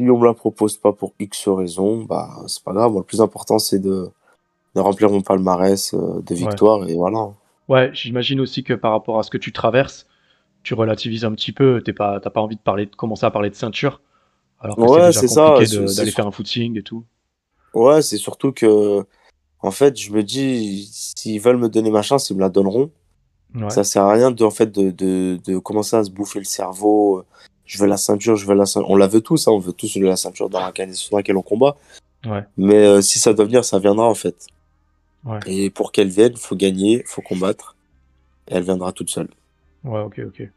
[0.00, 2.90] Si on me la propose pas pour X raison, bah, c'est pas grave.
[2.92, 4.08] Moi, le plus important, c'est de,
[4.74, 7.32] de remplir mon palmarès euh, de victoires et voilà.
[7.68, 10.06] Ouais, j'imagine aussi que par rapport à ce que tu traverses,
[10.62, 11.82] tu relativises un petit peu.
[11.84, 14.00] T'es pas, t'as pas envie de parler, de commencer à parler de ceinture,
[14.58, 17.04] alors que Ouais, c'est compliqué d'aller faire un footing et tout.
[17.74, 19.04] Ouais, c'est surtout que,
[19.60, 22.90] en fait, je me dis, s'ils veulent me donner ma chance, ils me la donneront.
[23.54, 23.68] Ouais.
[23.70, 26.44] Ça sert à rien de, en fait, de, de, de commencer à se bouffer le
[26.46, 27.22] cerveau.
[27.70, 28.90] Je veux la ceinture, je veux la ceinture.
[28.90, 31.42] On la veut tous, hein, on veut tous la ceinture dans laquelle, sur laquelle on
[31.42, 31.76] combat.
[32.26, 32.42] Ouais.
[32.56, 34.48] Mais euh, si ça doit venir, ça viendra, en fait.
[35.24, 35.38] Ouais.
[35.46, 37.76] Et pour qu'elle vienne, faut gagner, faut combattre.
[38.48, 39.28] Et elle viendra toute seule.
[39.84, 40.48] Ouais, ok, ok.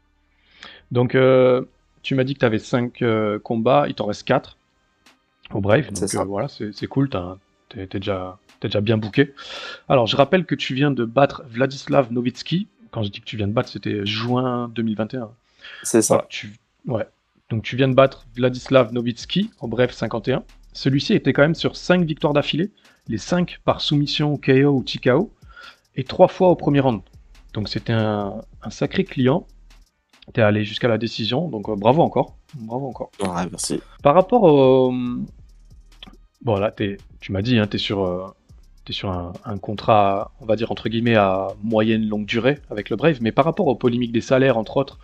[0.90, 1.62] Donc, euh,
[2.02, 3.00] tu m'as dit que tu avais 5
[3.44, 4.58] combats, il t'en reste 4
[5.52, 5.84] au Brave.
[5.94, 6.20] C'est Donc, ça.
[6.22, 7.08] euh, voilà, c'est cool,
[7.68, 9.34] t'es déjà, déjà bien booké.
[9.88, 12.66] Alors, je rappelle que tu viens de battre Vladislav Novitsky.
[12.90, 15.30] Quand je dis que tu viens de battre, c'était juin 2021.
[15.84, 16.14] C'est ça.
[16.14, 16.54] Voilà, tu...
[16.86, 17.06] Ouais.
[17.50, 20.42] Donc, tu viens de battre Vladislav Novitsky en Brave 51.
[20.72, 22.72] Celui-ci était quand même sur 5 victoires d'affilée,
[23.08, 25.30] les 5 par soumission, KO ou TKO,
[25.94, 27.00] et 3 fois au premier round.
[27.52, 29.46] Donc, c'était un, un sacré client.
[30.32, 32.36] T'es allé jusqu'à la décision, donc euh, bravo encore.
[32.54, 33.10] Bravo encore.
[33.20, 33.80] Ouais, merci.
[34.02, 34.92] Par rapport au.
[36.42, 38.26] Bon, là, t'es- tu m'as dit, hein, tu es sur, euh,
[38.84, 42.90] t'es sur un, un contrat, on va dire, entre guillemets, à moyenne longue durée avec
[42.90, 44.98] le Brave, mais par rapport aux polémiques des salaires, entre autres,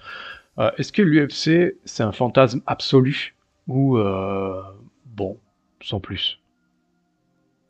[0.59, 3.37] euh, est-ce que l'UFC, c'est un fantasme absolu
[3.69, 3.99] ou.
[3.99, 4.63] euh,
[5.07, 5.39] bon,
[5.83, 6.39] sans plus?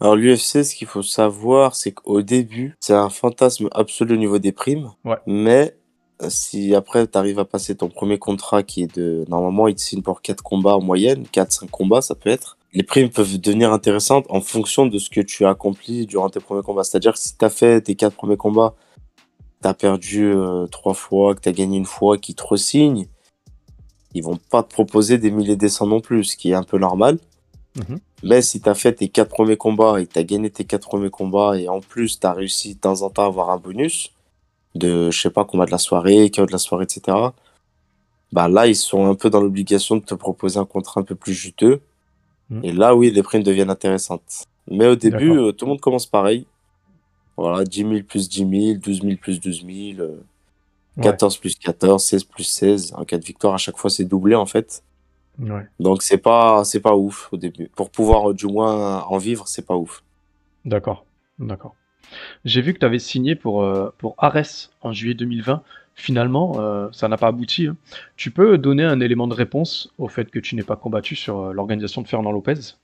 [0.01, 4.39] Alors, l'UFC, ce qu'il faut savoir, c'est qu'au début, c'est un fantasme absolu au niveau
[4.39, 4.91] des primes.
[5.05, 5.19] Ouais.
[5.27, 5.77] Mais
[6.23, 9.25] euh, si après, tu arrives à passer ton premier contrat qui est de.
[9.29, 12.57] Normalement, il te signe pour 4 combats en moyenne, 4-5 combats, ça peut être.
[12.73, 16.41] Les primes peuvent devenir intéressantes en fonction de ce que tu as accompli durant tes
[16.41, 16.85] premiers combats.
[16.85, 18.75] C'est-à-dire que si tu as fait tes 4 premiers combats,
[19.63, 20.35] tu as perdu
[20.71, 23.07] 3 fois, que tu as gagné une fois, qu'ils te re-signent,
[24.15, 26.63] ils vont pas te proposer des milliers des cents non plus, ce qui est un
[26.63, 27.19] peu normal.
[27.77, 28.01] Mhm.
[28.23, 30.65] Mais si tu as fait tes quatre premiers combats et que tu as gagné tes
[30.65, 33.51] quatre premiers combats et en plus tu as réussi de temps en temps à avoir
[33.51, 34.13] un bonus
[34.75, 37.17] de, je sais pas, combat de la soirée, KO de la soirée, etc.
[38.33, 41.15] Bah là, ils sont un peu dans l'obligation de te proposer un contrat un peu
[41.15, 41.81] plus juteux.
[42.51, 42.65] Mhm.
[42.65, 44.45] Et là, oui, les primes deviennent intéressantes.
[44.69, 46.47] Mais au début, euh, tout le monde commence pareil.
[47.41, 50.21] Voilà, 10 000 plus 10 000, 12 000 plus 12 000, euh,
[50.97, 51.05] Ouais.
[51.05, 52.93] 14 plus 14, 16 plus 16.
[52.97, 54.83] En cas de victoire, à chaque fois, c'est doublé en fait.
[55.39, 55.67] Ouais.
[55.79, 57.69] Donc c'est pas c'est pas ouf au début.
[57.77, 60.03] Pour pouvoir euh, du moins en vivre, c'est pas ouf.
[60.65, 61.07] D'accord,
[61.39, 61.75] d'accord.
[62.45, 65.63] J'ai vu que tu avais signé pour, euh, pour Ares en juillet 2020.
[65.95, 67.67] Finalement, euh, ça n'a pas abouti.
[67.69, 67.77] hein.
[68.17, 71.39] Tu peux donner un élément de réponse au fait que tu n'aies pas combattu sur
[71.41, 72.75] euh, l'organisation de Fernand Lopez?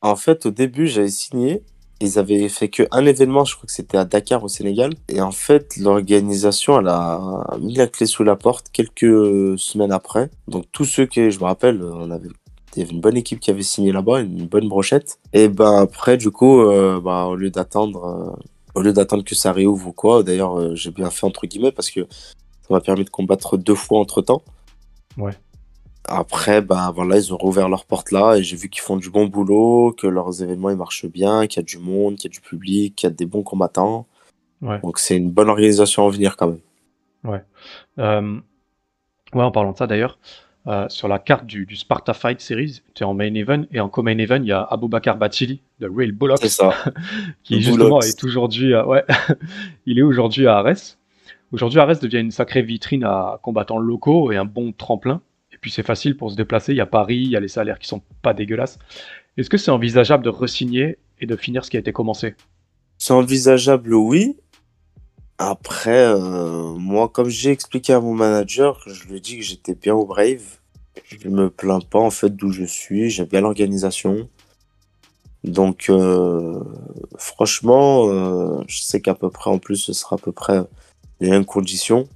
[0.00, 1.62] En fait, au début, j'avais signé.
[2.00, 4.92] Ils avaient fait que un événement, je crois que c'était à Dakar au Sénégal.
[5.08, 10.30] Et en fait, l'organisation, elle a mis la clé sous la porte quelques semaines après.
[10.48, 12.28] Donc tous ceux qui, je me rappelle, on avait
[12.76, 15.18] il y avait une bonne équipe qui avait signé là-bas, une bonne brochette.
[15.32, 18.42] Et ben après, du coup, euh, bah, au lieu d'attendre, euh,
[18.74, 21.72] au lieu d'attendre que ça réouvre ou quoi, d'ailleurs, euh, j'ai bien fait entre guillemets
[21.72, 24.42] parce que ça m'a permis de combattre deux fois entre temps.
[25.16, 25.32] Ouais.
[26.06, 29.10] Après, bah voilà, ils ont rouvert leurs portes là et j'ai vu qu'ils font du
[29.10, 32.32] bon boulot, que leurs événements ils marchent bien, qu'il y a du monde, qu'il y
[32.32, 34.06] a du public, qu'il y a des bons combattants.
[34.60, 34.80] Ouais.
[34.80, 37.40] Donc c'est une bonne organisation à venir quand même.
[37.98, 38.40] Euh,
[39.34, 40.18] Ouais, en parlant de ça d'ailleurs,
[40.68, 43.80] euh, sur la carte du, du Sparta Fight Series, tu es en main event et
[43.80, 46.72] en co-main event, il y a Aboubakar Bathily de Real Bullocks C'est ça.
[47.42, 48.04] qui justement Bullocks.
[48.04, 49.04] est aujourd'hui à, ouais,
[49.86, 50.98] il est aujourd'hui à Arès.
[51.52, 55.20] Aujourd'hui, Arès devient une sacrée vitrine à combattants locaux et un bon tremplin.
[55.64, 56.72] Puis c'est facile pour se déplacer.
[56.72, 58.78] Il y a Paris, il y a les salaires qui sont pas dégueulasses.
[59.38, 62.34] Est-ce que c'est envisageable de resigner et de finir ce qui a été commencé?
[62.98, 64.36] C'est envisageable, oui.
[65.38, 69.74] Après, euh, moi, comme j'ai expliqué à mon manager, je lui ai dit que j'étais
[69.74, 70.58] bien au Brave.
[71.06, 74.28] Je me plains pas en fait d'où je suis, j'aime bien l'organisation.
[75.44, 76.62] Donc, euh,
[77.16, 80.60] franchement, euh, je sais qu'à peu près, en plus, ce sera à peu près
[81.20, 82.06] les mêmes conditions.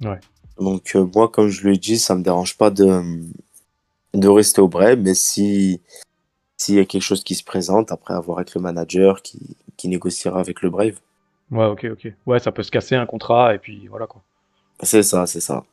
[0.00, 0.18] Ouais.
[0.60, 3.02] Donc, euh, moi, comme je lui ai dit, ça me dérange pas de,
[4.14, 5.80] de rester au Brave, mais si,
[6.56, 9.88] s'il y a quelque chose qui se présente, après avoir avec le manager qui, qui
[9.88, 11.00] négociera avec le Brave.
[11.50, 12.12] Ouais, ok, ok.
[12.26, 14.22] Ouais, ça peut se casser un contrat et puis voilà quoi.
[14.82, 15.64] C'est ça, c'est ça.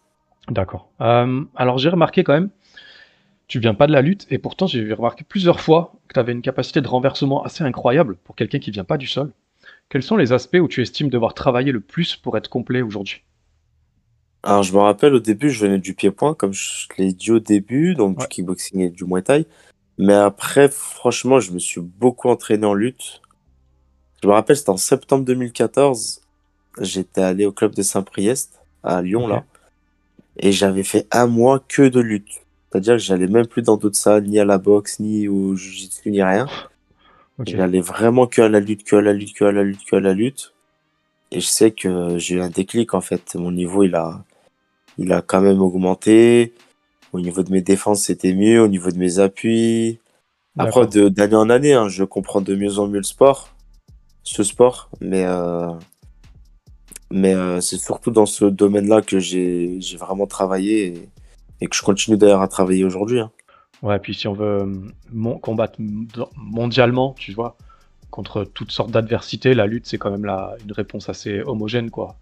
[0.49, 0.89] D'accord.
[1.01, 2.49] Euh, alors j'ai remarqué quand même,
[3.47, 6.31] tu viens pas de la lutte et pourtant j'ai remarqué plusieurs fois que tu avais
[6.31, 9.33] une capacité de renversement assez incroyable pour quelqu'un qui vient pas du sol.
[9.89, 13.23] Quels sont les aspects où tu estimes devoir travailler le plus pour être complet aujourd'hui?
[14.43, 17.39] Alors, je me rappelle au début, je venais du pied-point, comme je l'ai dit au
[17.39, 18.23] début, donc Ouais.
[18.23, 19.45] du kickboxing et du muay thai.
[19.97, 23.21] Mais après, franchement, je me suis beaucoup entraîné en lutte.
[24.23, 26.21] Je me rappelle, c'était en septembre 2014.
[26.79, 29.43] J'étais allé au club de Saint-Priest, à Lyon, là.
[30.37, 32.29] Et j'avais fait un mois que de lutte.
[32.71, 36.11] C'est-à-dire que j'allais même plus dans d'autres salles, ni à la boxe, ni au jiu-jitsu,
[36.11, 36.47] ni rien.
[37.45, 39.95] J'allais vraiment que à la lutte, que à la lutte, que à la lutte, que
[39.95, 40.53] à la lutte.
[41.31, 43.35] Et je sais que j'ai eu un déclic en fait.
[43.35, 44.23] Mon niveau il a,
[44.97, 46.53] il a quand même augmenté.
[47.13, 48.61] Au niveau de mes défenses c'était mieux.
[48.61, 49.99] Au niveau de mes appuis.
[50.57, 53.49] Après d'année en année, hein, je comprends de mieux en mieux le sport,
[54.23, 54.89] ce sport.
[55.01, 55.71] Mais euh,
[57.11, 61.09] mais euh, c'est surtout dans ce domaine-là que j'ai vraiment travaillé et,
[61.61, 63.19] et que je continue d'ailleurs à travailler aujourd'hui.
[63.19, 63.31] hein.
[63.83, 64.75] Ouais, puis si on veut euh,
[65.13, 65.75] mon- combattre
[66.35, 67.55] mondialement, tu vois,
[68.11, 72.15] contre toutes sortes d'adversités, la lutte c'est quand même la, une réponse assez homogène quoi.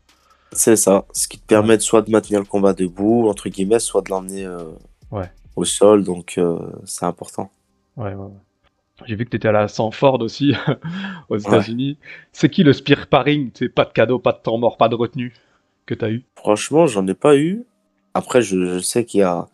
[0.52, 3.80] C'est ça, ce qui te permet de soit de maintenir le combat debout, entre guillemets,
[3.80, 4.72] soit de l'emmener euh,
[5.12, 5.30] Ouais.
[5.56, 7.52] au sol, donc euh, c'est important.
[7.98, 8.14] Ouais.
[9.06, 10.54] J'ai vu que tu étais à la Sanford aussi,
[11.30, 11.98] aux États-Unis.
[12.32, 13.52] C'est qui le spear paring?
[13.54, 15.34] C'est pas de cadeau, pas de temps mort, pas de retenue
[15.86, 16.24] que t'as eu?
[16.36, 17.66] Franchement, j'en ai pas eu.
[18.14, 19.48] Après, je, je sais qu'il y a,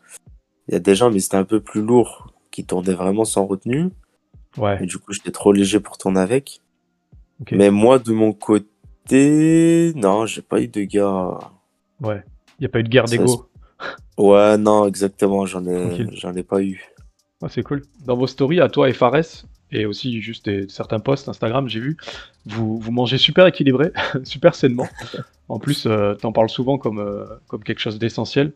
[0.67, 3.45] il y a des gens, mais c'était un peu plus lourd, qui tournaient vraiment sans
[3.47, 3.89] retenue.
[4.57, 6.61] Ouais, Et du coup, j'étais trop léger pour tourner avec.
[7.51, 11.37] Mais moi, de mon côté, non, j'ai pas eu de gars.
[12.01, 12.23] Ouais.
[12.59, 13.47] Y a pas eu de guerre d'ego.
[14.17, 16.83] Ouais, non, exactement, j'en ai, j'en ai pas eu.
[17.41, 17.81] Ouais, c'est cool.
[18.05, 21.79] Dans vos stories, à toi et Fares, et aussi juste des- certains posts Instagram, j'ai
[21.79, 21.97] vu,
[22.45, 23.91] vous, vous mangez super équilibré,
[24.23, 24.87] super sainement.
[25.49, 28.53] En plus, euh, t'en parles souvent comme, euh, comme quelque chose d'essentiel.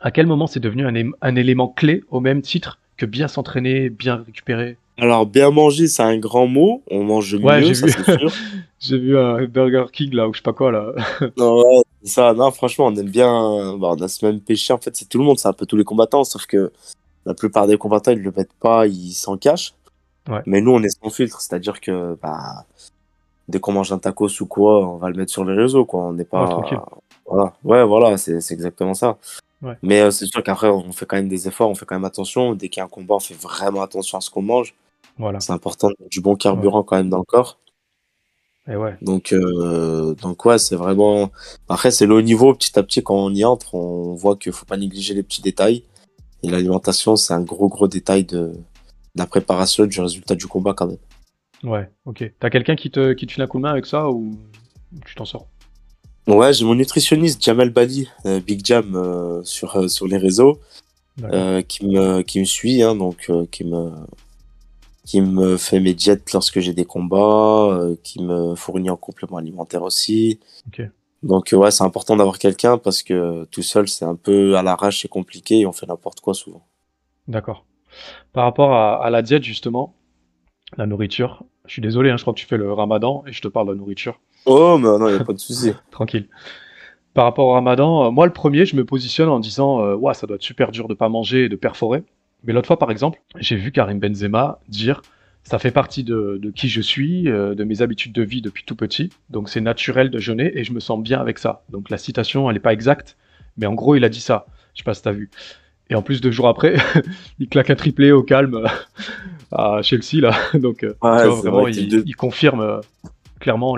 [0.00, 0.86] À quel moment c'est devenu
[1.20, 4.76] un élément clé au même titre que bien s'entraîner, bien récupérer?
[5.00, 6.82] Alors, bien manger, c'est un grand mot.
[6.90, 8.32] On mange Ouais, mieux, ça c'est sûr.
[8.80, 10.92] J'ai vu un Burger King là, ou je sais pas quoi là.
[11.36, 13.76] Ouais, c'est ça, non, franchement, on aime bien.
[13.78, 15.66] bah, on a ce même péché, en fait, c'est tout le monde, c'est un peu
[15.66, 16.72] tous les combattants, sauf que
[17.26, 19.74] la plupart des combattants, ils le mettent pas, ils s'en cachent.
[20.28, 20.40] Ouais.
[20.46, 22.64] Mais nous, on est sans filtre, c'est-à-dire que, bah,
[23.48, 26.00] dès qu'on mange un tacos ou quoi, on va le mettre sur les réseaux, quoi.
[26.04, 26.56] On n'est pas.
[26.58, 26.78] Ouais.
[27.26, 29.18] Voilà, ouais, voilà, c'est exactement ça.
[29.62, 29.74] Ouais.
[29.82, 32.04] Mais euh, c'est sûr qu'après, on fait quand même des efforts, on fait quand même
[32.06, 32.54] attention.
[32.54, 34.74] Dès qu'il y a un combat, on fait vraiment attention à ce qu'on mange.
[35.20, 35.38] Voilà.
[35.38, 37.60] C'est important du bon carburant quand même dans le corps.
[38.66, 38.96] Et ouais.
[39.02, 41.30] Donc, euh, donc ouais, c'est vraiment.
[41.68, 42.54] Après, c'est le haut niveau.
[42.54, 45.42] Petit à petit, quand on y entre, on voit qu'il faut pas négliger les petits
[45.42, 45.84] détails.
[46.42, 48.58] Et l'alimentation, c'est un gros, gros détail de, de
[49.16, 50.96] la préparation du résultat du combat quand même.
[51.64, 52.32] Ouais, ok.
[52.40, 54.38] T'as quelqu'un qui te, qui te file un coup de main avec ça ou
[55.04, 55.48] tu t'en sors?
[56.26, 60.60] Ouais, j'ai mon nutritionniste Jamal Bali, euh, Big Jam euh, sur sur les réseaux,
[61.68, 63.90] qui me qui me suit, hein, donc qui me
[65.10, 69.38] qui me fait mes diètes lorsque j'ai des combats, euh, qui me fournit en complément
[69.38, 70.38] alimentaire aussi.
[71.24, 74.62] Donc euh, ouais, c'est important d'avoir quelqu'un parce que tout seul, c'est un peu à
[74.62, 76.64] l'arrache, c'est compliqué et on fait n'importe quoi souvent.
[77.26, 77.66] D'accord.
[78.32, 79.96] Par rapport à, à la diète, justement,
[80.76, 83.42] la nourriture, je suis désolé, hein, je crois que tu fais le ramadan et je
[83.42, 84.20] te parle de la nourriture.
[84.46, 85.72] Oh, mais non, il n'y a pas de souci.
[85.90, 86.28] Tranquille.
[87.14, 90.28] Par rapport au ramadan, euh, moi, le premier, je me positionne en disant Ouah, ça
[90.28, 92.04] doit être super dur de pas manger et de perforer.
[92.44, 95.02] Mais l'autre fois, par exemple, j'ai vu Karim Benzema dire
[95.44, 98.64] Ça fait partie de, de qui je suis, euh, de mes habitudes de vie depuis
[98.64, 99.10] tout petit.
[99.30, 101.62] Donc, c'est naturel de jeûner et je me sens bien avec ça.
[101.70, 103.16] Donc, la citation, elle n'est pas exacte,
[103.56, 104.46] mais en gros, il a dit ça.
[104.74, 105.30] Je sais pas si t'as vu.
[105.90, 106.76] Et en plus, deux jours après,
[107.38, 108.64] il claque un triplé au calme
[109.52, 110.34] à Chelsea, là.
[110.54, 112.80] Donc, euh, Ouais, tu vois, vraiment, vrai il, de- il confirme euh,
[113.40, 113.76] clairement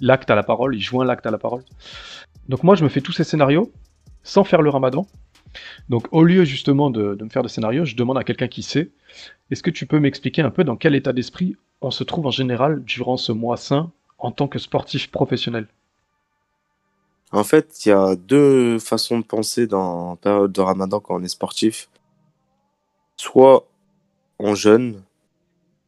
[0.00, 1.62] l'acte à la parole, il joint l'acte à la parole.
[2.48, 3.72] Donc moi, je me fais tous ces scénarios
[4.22, 5.06] sans faire le ramadan.
[5.88, 8.90] Donc au lieu justement de, me faire des scénarios, je demande à quelqu'un qui sait,
[9.50, 12.30] est-ce que tu peux m'expliquer un peu dans quel état d'esprit on se trouve en
[12.30, 15.66] général durant ce mois sain en tant que sportif professionnel?
[17.32, 21.16] En fait, il y a deux façons de penser dans la période de Ramadan quand
[21.16, 21.88] on est sportif.
[23.16, 23.66] Soit
[24.38, 25.02] on jeûne,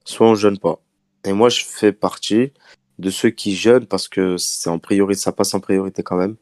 [0.05, 0.81] soit on jeûne pas.
[1.25, 2.53] Et moi, je fais partie
[2.99, 6.37] de ceux qui jeûnent parce que c'est en priorité, ça passe en priorité quand même.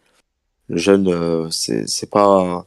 [0.68, 2.64] Le jeûne, euh, c'est pas,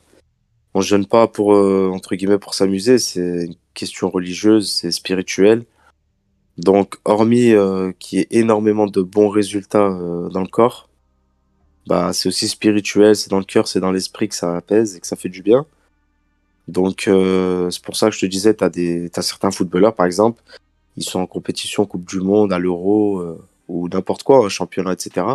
[0.78, 5.66] on jeûne pas pour euh, guillemets pour s'amuser, c'est une question religieuse, c'est spirituel.
[6.60, 10.88] Donc, hormis euh, qu'il y ait énormément de bons résultats euh, dans le corps,
[11.88, 15.00] bah c'est aussi spirituel, c'est dans le cœur, c'est dans l'esprit que ça apaise et
[15.00, 15.66] que ça fait du bien.
[16.68, 19.10] Donc, c'est pour ça que je te disais, tu as, des...
[19.16, 20.44] as certains footballeurs, par exemple,
[20.96, 23.24] ils sont en compétition Coupe du Monde, à l'Euro,
[23.68, 25.26] ou n'importe quoi, un championnat, etc.,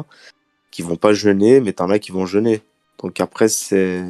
[0.71, 2.61] qui vont pas jeûner, mais t'en as qui vont jeûner.
[3.03, 4.05] Donc après, c'est...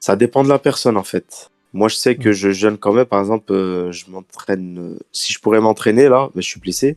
[0.00, 1.50] Ça dépend de la personne, en fait.
[1.72, 3.04] Moi, je sais que je jeûne quand même.
[3.04, 4.78] Par exemple, euh, je m'entraîne...
[4.78, 6.96] euh, Si je pourrais m'entraîner, là, mais je suis blessé,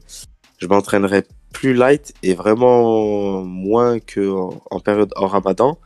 [0.58, 5.78] je m'entraînerais plus light et vraiment moins que en- en période hors ramadan.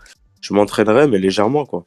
[0.42, 1.84] Je m'entraînerais, mais légèrement, quoi.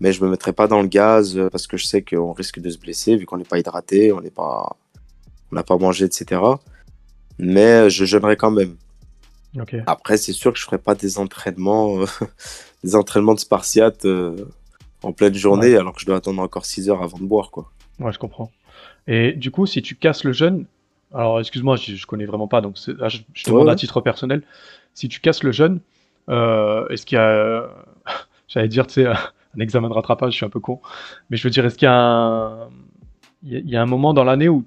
[0.00, 2.60] Mais je me mettrais pas dans le gaz euh, parce que je sais qu'on risque
[2.60, 4.76] de se blesser vu qu'on n'est pas hydraté, on n'est pas,
[5.50, 6.40] on n'a pas mangé, etc.
[7.38, 8.76] Mais je jeûnerais quand même.
[9.58, 9.74] Ok.
[9.86, 12.06] Après, c'est sûr que je ferai pas des entraînements, euh,
[12.84, 14.36] des entraînements de spartiate euh,
[15.02, 17.70] en pleine journée alors que je dois attendre encore 6 heures avant de boire, quoi.
[18.00, 18.50] Ouais, je comprends.
[19.06, 20.66] Et du coup, si tu casses le jeûne,
[21.14, 23.72] alors excuse-moi, je, je connais vraiment pas, donc là, je, je te Ouais, demande à
[23.72, 23.76] ouais.
[23.76, 24.42] titre personnel,
[24.94, 25.80] si tu casses le jeûne,
[26.28, 27.70] euh, est-ce qu'il y a,
[28.48, 29.06] j'allais dire, tu sais,
[29.56, 30.80] un examen de rattrapage, je suis un peu con,
[31.30, 32.68] mais je veux dire, est-ce qu'il y a un,
[33.42, 34.64] il y a- un moment dans l'année où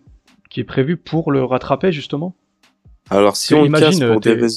[0.49, 2.35] qui est prévu pour le rattraper justement?
[3.09, 4.47] Alors, si on casse imagine, pour des.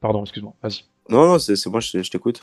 [0.00, 0.84] Pardon, excuse-moi, vas-y.
[1.08, 2.42] Non, non, c'est c'est moi, je, je t'écoute.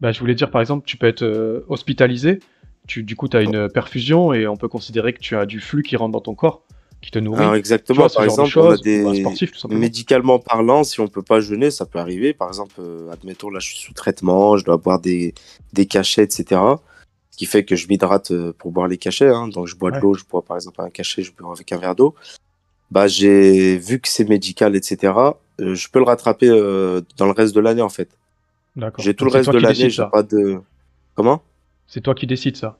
[0.00, 2.40] Bah, je voulais dire, par exemple, tu peux être euh, hospitalisé,
[2.86, 5.60] tu, du coup, tu as une perfusion et on peut considérer que tu as du
[5.60, 6.62] flux qui rentre dans ton corps,
[7.00, 7.40] qui te nourrit.
[7.40, 9.22] Alors, exactement, vois, par exemple, on a un des...
[9.22, 9.68] tout.
[9.68, 12.34] Médicalement parlant, si on peut pas jeûner, ça peut arriver.
[12.34, 15.34] Par exemple, euh, admettons, là, je suis sous traitement, je dois boire des,
[15.72, 16.60] des cachets, etc.
[17.30, 19.28] Ce qui fait que je m'hydrate euh, pour boire les cachets.
[19.28, 19.48] hein.
[19.48, 21.78] Donc, je bois de l'eau, je bois par exemple un cachet, je bois avec un
[21.78, 22.14] verre d'eau.
[22.90, 25.12] Bah, j'ai vu que c'est médical, etc.
[25.60, 28.10] euh, je peux le rattraper dans le reste de l'année, en fait.
[28.76, 29.04] D'accord.
[29.04, 30.60] J'ai tout le Donc, reste de l'année, j'ai pas de.
[31.14, 31.42] Comment?
[31.86, 32.78] C'est toi qui décides ça.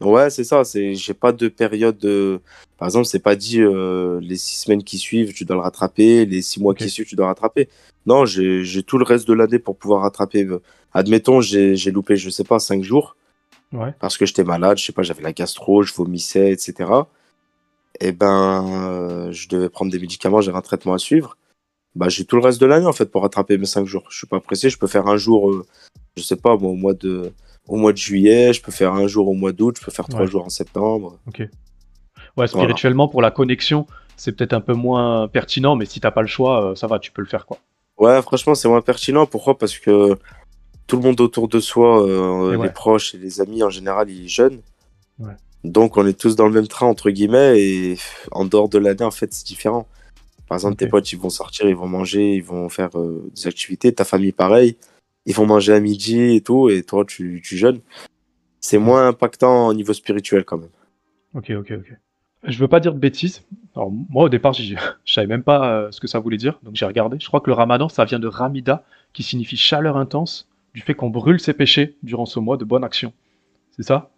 [0.00, 0.64] Ouais, c'est ça.
[0.64, 2.40] C'est, j'ai pas de période de.
[2.78, 6.24] Par exemple, c'est pas dit euh, les six semaines qui suivent, tu dois le rattraper.
[6.24, 7.68] Les six mois qui suivent, tu dois rattraper.
[8.06, 10.44] Non, j'ai, tout le reste de l'année pour pouvoir rattraper.
[10.44, 10.62] euh,
[10.94, 13.16] Admettons, j'ai, j'ai loupé, je sais pas, cinq jours
[13.72, 13.94] Ouais.
[14.00, 14.78] parce que j'étais malade.
[14.78, 16.90] Je sais pas, j'avais la gastro, je vomissais, etc.
[18.00, 21.36] Et ben, euh, je devais prendre des médicaments, j'avais un traitement à suivre.
[21.94, 24.04] Bah, j'ai tout le reste de l'année en fait pour rattraper mes cinq jours.
[24.10, 24.70] Je suis pas pressé.
[24.70, 25.66] Je peux faire un jour, euh,
[26.16, 27.32] je sais pas, moi, au mois de,
[27.66, 28.52] au mois de juillet.
[28.52, 29.76] Je peux faire un jour au mois d'août.
[29.78, 31.18] Je peux faire trois jours en septembre.
[32.36, 36.22] Ouais, spirituellement, pour la connexion, c'est peut-être un peu moins pertinent, mais si t'as pas
[36.22, 37.58] le choix, euh, ça va, tu peux le faire, quoi.
[37.98, 39.26] Ouais, franchement, c'est moins pertinent.
[39.26, 39.58] Pourquoi?
[39.58, 40.16] Parce que
[40.86, 42.70] tout le monde autour de soi, euh, les ouais.
[42.70, 44.60] proches et les amis en général, ils jeûnent.
[45.18, 45.34] Ouais.
[45.64, 47.98] Donc, on est tous dans le même train, entre guillemets, et
[48.30, 49.86] en dehors de l'année, en fait, c'est différent.
[50.50, 53.46] Par exemple, tes potes, ils vont sortir, ils vont manger, ils vont faire euh, des
[53.46, 53.94] activités.
[53.94, 54.76] Ta famille, pareil.
[55.24, 57.78] Ils vont manger à midi et tout, et toi, tu, tu jeûnes.
[58.58, 60.70] C'est moins impactant au niveau spirituel, quand même.
[61.34, 61.96] Ok, ok, ok.
[62.42, 63.44] Je veux pas dire de bêtises.
[63.76, 64.74] Alors, moi, au départ, je
[65.06, 67.18] savais même pas euh, ce que ça voulait dire, donc j'ai regardé.
[67.20, 68.82] Je crois que le ramadan, ça vient de ramida,
[69.12, 72.82] qui signifie chaleur intense, du fait qu'on brûle ses péchés durant ce mois de bonne
[72.82, 73.12] action.
[73.76, 74.10] C'est ça?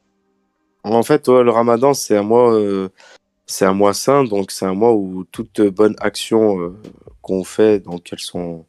[0.82, 2.88] En fait, ouais, le ramadan, c'est un mois, euh,
[3.52, 6.74] c'est un mois saint, donc c'est un mois où toute bonne action euh,
[7.20, 8.64] qu'on fait, donc elles sont,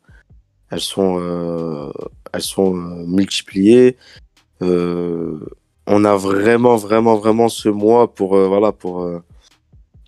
[0.70, 1.92] elles sont, euh,
[2.34, 3.98] elles sont euh, multipliées.
[5.86, 9.10] On a vraiment, vraiment, vraiment ce mois pour, voilà, pour,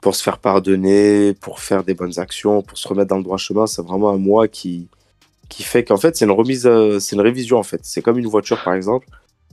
[0.02, 3.38] pour se faire pardonner, pour faire des bonnes actions, pour se remettre dans le droit
[3.38, 3.68] chemin.
[3.68, 4.88] C'est vraiment un mois qui,
[5.50, 7.82] qui fait qu'en fait, c'est une remise, c'est une révision en fait.
[7.84, 9.08] C'est comme une voiture par exemple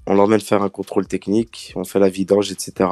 [0.07, 2.91] on l'emmène faire un contrôle technique, on fait la vidange, etc.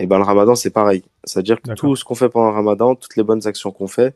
[0.00, 1.02] Et ben le ramadan, c'est pareil.
[1.24, 4.14] C'est-à-dire que tout ce qu'on fait pendant le ramadan, toutes les bonnes actions qu'on fait,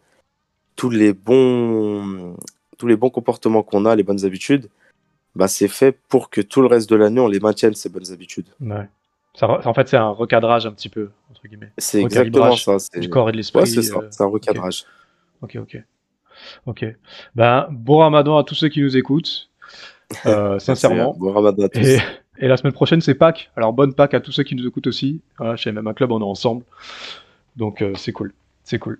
[0.77, 2.37] tous les bons,
[2.79, 4.69] tous les bons comportements qu'on a, les bonnes habitudes,
[5.35, 8.11] bah, c'est fait pour que tout le reste de l'année, on les maintienne, ces bonnes
[8.13, 8.47] habitudes.
[8.61, 8.89] Ouais.
[9.35, 12.77] Ça en fait, c'est un recadrage un petit peu, entre guillemets, C'est exactement ça.
[13.01, 13.61] du corps et de l'esprit.
[13.61, 13.97] Ouais, c'est ça.
[13.99, 14.85] euh, C'est un recadrage.
[15.41, 15.83] Ok, ok.
[16.67, 16.85] Ok.
[17.35, 19.49] Ben, bon ramadan à tous ceux qui nous écoutent,
[20.27, 21.15] euh, sincèrement.
[21.15, 21.81] C'est- Bon ramadan à tous.
[21.81, 21.99] Et,
[22.43, 23.53] et la semaine prochaine, c'est Pâques.
[23.57, 25.21] Alors, bonne Pâques à tous ceux qui nous écoutent aussi.
[25.39, 26.65] Voilà, chez MMA Club, on est ensemble.
[27.55, 28.35] Donc, euh, c'est cool.
[28.65, 28.99] C'est cool.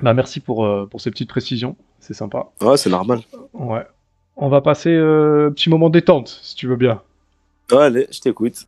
[0.00, 1.76] Bah, merci pour, euh, pour ces petites précisions.
[2.00, 2.46] C'est sympa.
[2.62, 3.20] Ouais, c'est normal.
[3.52, 3.86] Ouais.
[4.36, 7.02] On va passer euh, petit moment détente, si tu veux bien.
[7.70, 8.66] Ouais, allez, je t'écoute.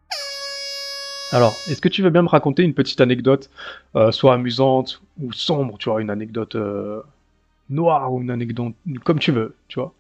[1.33, 3.49] Alors, est-ce que tu veux bien me raconter une petite anecdote,
[3.97, 6.59] euh, soit amusante ou sombre, tu vois, une anecdote
[7.71, 9.95] noire ou une anecdote comme tu veux, tu vois?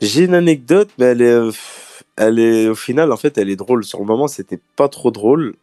[0.00, 1.50] J'ai une anecdote, mais elle est,
[2.16, 3.84] elle est, au final, en fait, elle est drôle.
[3.84, 5.54] Sur le moment, c'était pas trop drôle.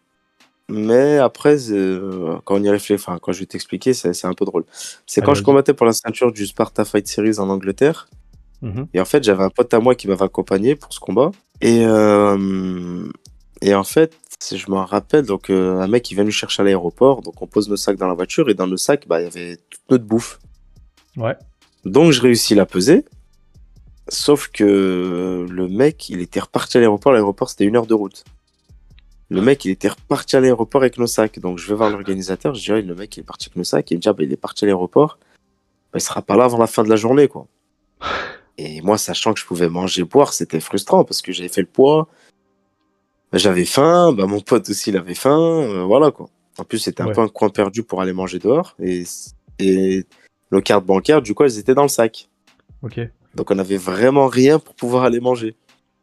[0.70, 4.46] Mais après, euh, quand on y réfléchit, enfin, quand je vais t'expliquer, c'est un peu
[4.46, 4.66] drôle.
[5.08, 8.08] C'est quand je combattais pour la ceinture du Sparta Fight Series en Angleterre.
[8.62, 8.88] Mhm.
[8.94, 11.32] Et en fait, j'avais un pote à moi qui m'avait accompagné pour ce combat.
[11.62, 13.08] Et, euh,
[13.62, 14.14] et en fait,
[14.52, 17.22] je me rappelle, donc, euh, un mec, il vient nous chercher à l'aéroport.
[17.22, 18.48] Donc, on pose nos sacs dans la voiture.
[18.50, 20.40] Et dans nos sacs, bah, il y avait toute notre bouffe.
[21.18, 21.36] Ouais.
[21.84, 23.06] Donc, je réussis la peser.
[24.10, 27.12] Sauf que le mec, il était reparti à l'aéroport.
[27.14, 28.24] L'aéroport, c'était une heure de route.
[29.30, 31.38] Le mec, il était reparti à l'aéroport avec nos sacs.
[31.40, 32.56] Donc, je vais voir l'organisateur.
[32.56, 33.90] Je dis, le mec, il est parti avec nos sacs.
[33.92, 35.20] Il me dit, ah, bah, il est parti à l'aéroport.
[35.94, 37.46] Bah, il sera pas là avant la fin de la journée, quoi.
[38.58, 41.68] Et moi, sachant que je pouvais manger, boire, c'était frustrant parce que j'avais fait le
[41.68, 42.08] poids.
[43.32, 44.12] Bah, J'avais faim.
[44.14, 45.38] Bah, mon pote aussi, il avait faim.
[45.40, 46.28] euh, voilà, quoi.
[46.58, 47.14] En plus, c'était un Ouais.
[47.14, 48.76] peu un coin perdu pour aller manger dehors.
[48.82, 49.04] Et,
[49.60, 50.06] et
[50.52, 52.28] nos cartes bancaires, du coup, elles étaient dans le sac.
[52.82, 53.00] Ok.
[53.36, 55.56] Donc on avait vraiment rien pour pouvoir aller manger.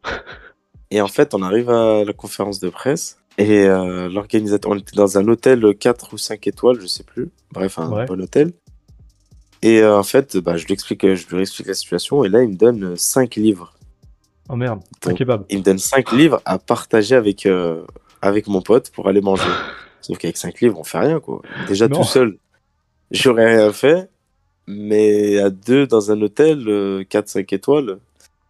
[0.91, 4.95] et en fait, on arrive à la conférence de presse et euh, l'organisateur, on était
[4.95, 7.29] dans un hôtel 4 ou 5 étoiles, je sais plus.
[7.51, 8.05] Bref, un Ouais.
[8.05, 8.51] bon hôtel.
[9.61, 12.41] Et euh, en fait, bah, je, lui explique, je lui explique la situation et là,
[12.43, 13.73] il me donne 5 livres.
[14.49, 15.45] Oh merde, un Donc, kebab.
[15.49, 17.83] Il me donne 5 livres à partager avec, euh,
[18.21, 19.43] avec mon pote pour aller manger.
[20.01, 21.41] Sauf qu'avec 5 livres, on fait rien, quoi.
[21.67, 21.97] Déjà Non.
[21.97, 22.37] tout seul,
[23.11, 24.09] j'aurais rien fait.
[24.67, 26.59] Mais à deux dans un hôtel,
[27.09, 27.97] 4-5 étoiles,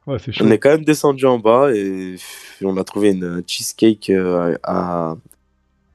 [0.07, 2.15] Ouais, on est quand même descendu en bas et
[2.63, 5.17] on a trouvé une un cheesecake euh, à,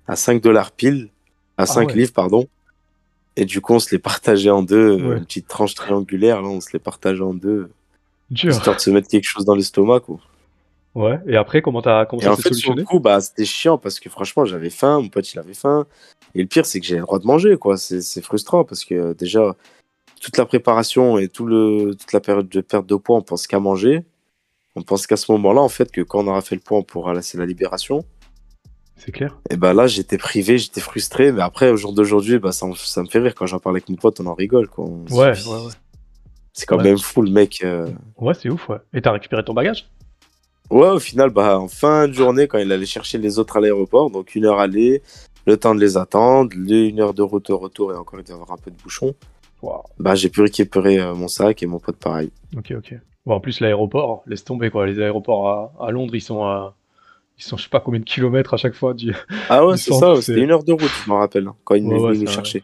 [0.06, 1.08] à 5 dollars pile,
[1.56, 1.94] à 5 Ah ouais.
[1.98, 2.46] livres, pardon.
[3.36, 5.16] Et du coup, on se les partageait en deux, euh, Ouais.
[5.16, 7.70] une petite tranche triangulaire, là, on se les partageait en deux,
[8.30, 8.50] Dur.
[8.52, 10.18] histoire de se mettre quelque chose dans l'estomac, quoi.
[10.94, 11.18] Ouais.
[11.26, 12.80] Et après, comment t'as comment Et ça en fait, sur solutionné?
[12.82, 15.86] le coup, bah, c'était chiant parce que franchement, j'avais faim, mon pote, il avait faim.
[16.34, 17.78] Et le pire, c'est que j'ai le droit de manger, quoi.
[17.78, 19.56] C'est frustrant parce que euh, déjà,
[20.22, 23.46] toute la préparation et tout le, toute la période de perte de poids, on pense
[23.46, 24.04] qu'à manger.
[24.76, 26.82] On pense qu'à ce moment-là, en fait, que quand on aura fait le poids, on
[26.82, 28.04] pourra laisser la libération.
[28.96, 29.36] C'est clair.
[29.50, 31.32] Et bah là, j'étais privé, j'étais frustré.
[31.32, 33.34] Mais après, au jour d'aujourd'hui, bah, ça, me- ça me fait rire.
[33.34, 34.84] Quand j'en parle avec mon pote, on en rigole, quoi.
[34.86, 35.32] On Ouais, ouais,
[35.66, 35.72] ouais.
[36.54, 36.84] C'est quand Ouais.
[36.84, 37.60] même fou, le mec.
[37.64, 37.88] euh.
[38.16, 38.78] Ouais, c'est ouf, ouais.
[38.94, 39.88] Et t'as récupéré ton bagage?
[40.70, 43.60] Ouais, au final, bah, en fin de journée, quand il allait chercher les autres à
[43.60, 45.02] l'aéroport, donc une heure aller,
[45.46, 48.28] le temps de les attendre, les- une heure de route au retour et encore il
[48.28, 49.14] y avoir un peu de bouchon,
[49.98, 52.30] Bah, j'ai pu récupérer euh, mon sac et mon pote pareil.
[52.56, 52.94] Ok, ok.
[53.26, 54.86] Bon, en plus, l'aéroport, laisse tomber, quoi.
[54.86, 55.48] Les aéroports
[55.80, 56.74] à, à Londres, ils sont à.
[57.38, 58.92] Ils sont je sais pas combien de kilomètres à chaque fois.
[58.94, 59.14] du-
[59.48, 61.74] Ah ouais, Ils c'est ça, c'était une heure de route, je m'en rappelle, hein, quand
[61.76, 62.62] il Ouais, ouais, nous chercher.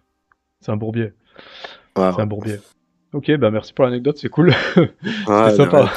[0.61, 1.13] C'est un bourbier.
[1.97, 2.57] Ouais, C'est un bourbier.
[3.13, 4.53] Ok, bah merci pour l'anecdote, c'est cool.
[5.27, 5.91] c'est sympa.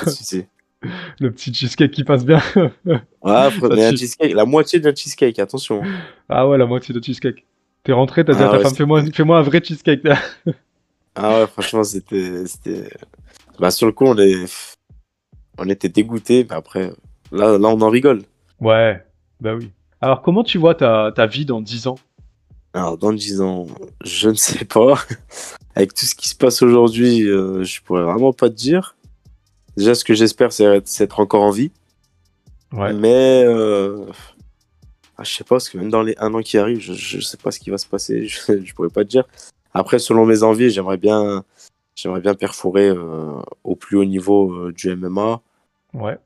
[1.20, 2.40] Le petit cheesecake qui passe bien.
[2.86, 5.84] Ouais, mais un cheesecake, la moitié d'un cheesecake, attention.
[6.30, 7.46] ah ouais, la moitié de cheesecake.
[7.84, 10.02] T'es rentré, t'as dit Ah à ta ouais, femme, fais-moi fais-moi un vrai cheesecake.
[11.16, 12.44] Ah ouais, franchement, c'était.
[13.60, 14.46] Bah, sur le coup, on, est...
[15.58, 16.92] on était dégoûtés, mais après,
[17.32, 18.24] là, là, on en rigole.
[18.60, 19.04] ouais,
[19.40, 19.72] bah oui.
[20.00, 21.98] Alors, comment tu vois ta, ta vie dans 10 ans?
[22.74, 23.68] Alors, dans 10 ans,
[24.04, 24.96] je ne sais pas.
[25.76, 28.96] Avec tout ce qui se passe aujourd'hui, euh, je pourrais vraiment pas te dire.
[29.78, 30.66] Déjà, ce que j'espère, c'est
[31.00, 31.72] être, encore en vie.
[32.74, 32.94] Ouais.
[32.94, 34.06] Mais euh...
[35.18, 37.20] ah, je sais pas, parce que même dans les un an qui arrivent, je, je
[37.20, 38.28] sais pas ce qui va se passer.
[38.28, 39.26] Je, je pourrais pas te dire.
[39.74, 41.44] Après, selon mes envies, j'aimerais bien,
[41.96, 45.42] j'aimerais bien perforer euh, au plus haut niveau euh, du MMA.
[45.94, 46.18] Ouais.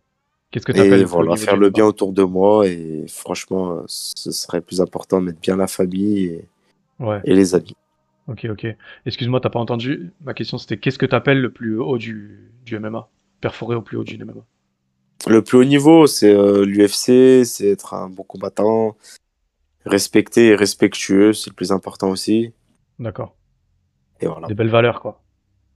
[0.52, 2.66] Qu'est-ce que t'appelles Et le voilà, niveau faire le bien autour de moi.
[2.68, 6.48] Et franchement, euh, ce serait plus important de mettre bien la famille et,
[7.00, 7.76] Ouais, et les amis.
[8.30, 8.68] ok, ok.
[9.06, 12.80] Excuse-moi, t'as pas entendu Ma question c'était qu'est-ce que t'appelles le plus haut du, du
[12.80, 13.10] MMA
[13.42, 14.34] Perforé au plus haut du MMA.
[15.28, 18.96] Le plus haut niveau, c'est euh, l'UFC, c'est être un bon combattant,
[19.86, 22.54] respecté et respectueux, c'est le plus important aussi.
[23.00, 23.36] D'accord.
[24.22, 24.48] Et voilà.
[24.48, 25.22] Des belles valeurs, quoi.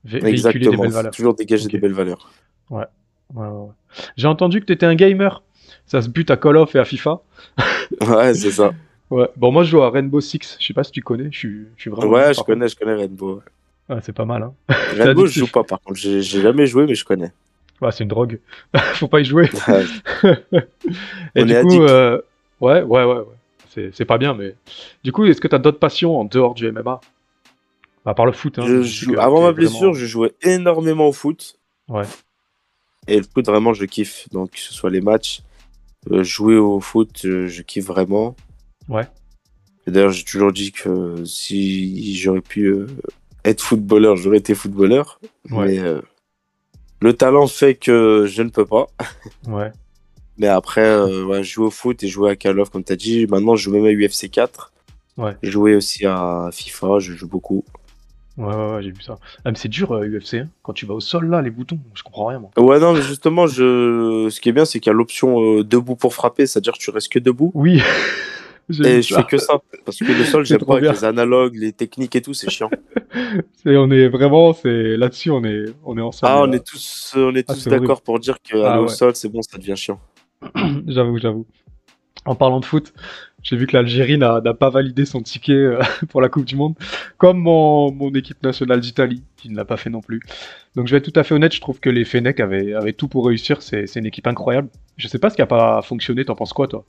[0.06, 1.12] Vé- véhiculer des belles valeurs.
[1.12, 2.30] toujours dégager des belles valeurs.
[2.70, 2.86] Ouais,
[3.34, 3.68] ouais, ouais.
[4.16, 5.42] J'ai entendu que t'étais un gamer.
[5.86, 7.20] Ça se bute à Call of et à FIFA.
[8.06, 8.72] Ouais, c'est ça.
[9.10, 9.28] Ouais.
[9.36, 10.56] Bon, moi je joue à Rainbow Six.
[10.60, 11.28] Je sais pas si tu connais.
[11.32, 12.12] Je suis, je suis vraiment.
[12.12, 13.42] Ouais, je connais, je connais Rainbow.
[13.88, 14.54] Ouais, c'est pas mal, hein.
[14.96, 15.98] Rainbow, je joue pas par contre.
[15.98, 17.32] J'ai jamais joué, mais je connais.
[17.82, 18.38] Ouais, c'est une drogue.
[18.94, 19.50] Faut pas y jouer.
[19.66, 19.84] Ouais.
[21.34, 22.20] Et On du est coup, euh,
[22.60, 23.24] ouais, ouais, ouais, ouais.
[23.72, 24.54] C'est, pas bien, mais
[25.04, 27.00] du coup, est-ce que t'as d'autres passions en dehors du MMA
[28.04, 28.64] À part le foot, hein.
[28.66, 31.56] Je joue- Avant ma vraiment- blessure, je jouais énormément au foot.
[31.88, 32.04] Ouais.
[33.06, 34.28] Et le foot, vraiment, je kiffe.
[34.32, 35.42] Donc, que ce soit les matchs,
[36.10, 38.34] euh, jouer au foot, euh, je kiffe vraiment.
[38.88, 39.06] Ouais.
[39.86, 42.86] D'ailleurs, j'ai toujours dit que si j'aurais pu euh,
[43.44, 45.20] être footballeur, j'aurais été footballeur.
[45.50, 45.78] Ouais.
[45.80, 46.00] Mais
[47.00, 48.88] le talent fait que je ne peux pas.
[49.46, 49.72] Ouais.
[50.40, 52.96] Mais après, euh, ouais, jouer au foot et jouer à Call of, comme tu as
[52.96, 53.26] dit.
[53.26, 54.72] Maintenant, je joue même à UFC 4.
[55.18, 55.36] Ouais.
[55.42, 57.62] Jouer aussi à FIFA, je joue beaucoup.
[58.38, 59.18] Ouais, ouais, ouais, j'ai vu ça.
[59.44, 60.34] Ah, mais c'est dur, euh, UFC.
[60.36, 60.48] hein.
[60.62, 62.50] Quand tu vas au sol, là, les boutons, je comprends rien, moi.
[62.56, 64.28] Ouais, non, mais justement, je...
[64.30, 66.78] ce qui est bien, c'est qu'il y a l'option euh, debout pour frapper, c'est-à-dire que
[66.78, 67.50] tu restes que debout.
[67.54, 67.82] Oui.
[68.70, 69.58] J'ai Et je fais que ça.
[69.84, 72.70] Parce que le sol, j'aime pas avec les analogues, les techniques et tout, c'est chiant.
[73.62, 76.32] C'est- on est vraiment, c'est là-dessus, on est, on est ensemble.
[76.32, 76.56] Ah, on là.
[76.56, 79.42] est tous, on est Ah, tous d'accord pour dire qu'aller Ah, au sol, c'est bon,
[79.42, 80.00] ça devient chiant.
[80.86, 81.46] J'avoue, j'avoue.
[82.26, 82.92] En parlant de foot,
[83.42, 85.80] j'ai vu que l'Algérie n'a n'a pas validé son ticket euh,
[86.10, 86.74] pour la Coupe du Monde,
[87.16, 90.20] comme mon, mon équipe nationale d'Italie, qui ne l'a pas fait non plus.
[90.76, 92.92] Donc je vais être tout à fait honnête, je trouve que les Fennecs avaient, avaient
[92.92, 94.68] tout pour réussir, c'est une équipe incroyable.
[94.98, 96.84] Je sais pas ce qui a pas fonctionné, t'en penses quoi toi?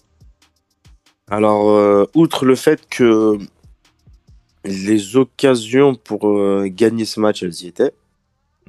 [1.30, 3.38] Alors, euh, outre le fait que
[4.66, 7.94] les occasions pour euh, gagner ce match, elles y étaient.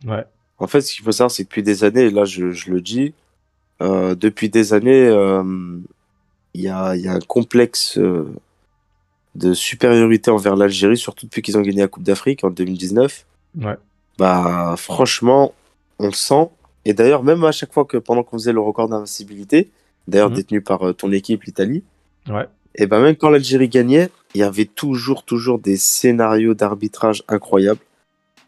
[0.06, 0.24] Ouais,
[0.58, 2.70] En fait, ce qu'il faut savoir, c'est que depuis des années, et là je, je
[2.70, 3.14] le dis,
[3.82, 5.42] euh, depuis des années, euh,
[6.54, 8.32] il y, a, il y a un complexe euh,
[9.34, 13.26] de supériorité envers l'Algérie, surtout depuis qu'ils ont gagné la Coupe d'Afrique en 2019.
[13.60, 13.76] ouais,
[14.18, 15.52] Bah, franchement,
[15.98, 16.48] on le sent.
[16.84, 19.70] Et d'ailleurs, même à chaque fois que pendant qu'on faisait le record d'invincibilité,
[20.08, 20.36] d'ailleurs Mhm.
[20.36, 21.82] détenu par ton équipe, l'Italie,
[22.28, 27.22] ouais, et ben même quand l'Algérie gagnait, il y avait toujours, toujours des scénarios d'arbitrage
[27.28, 27.80] incroyables.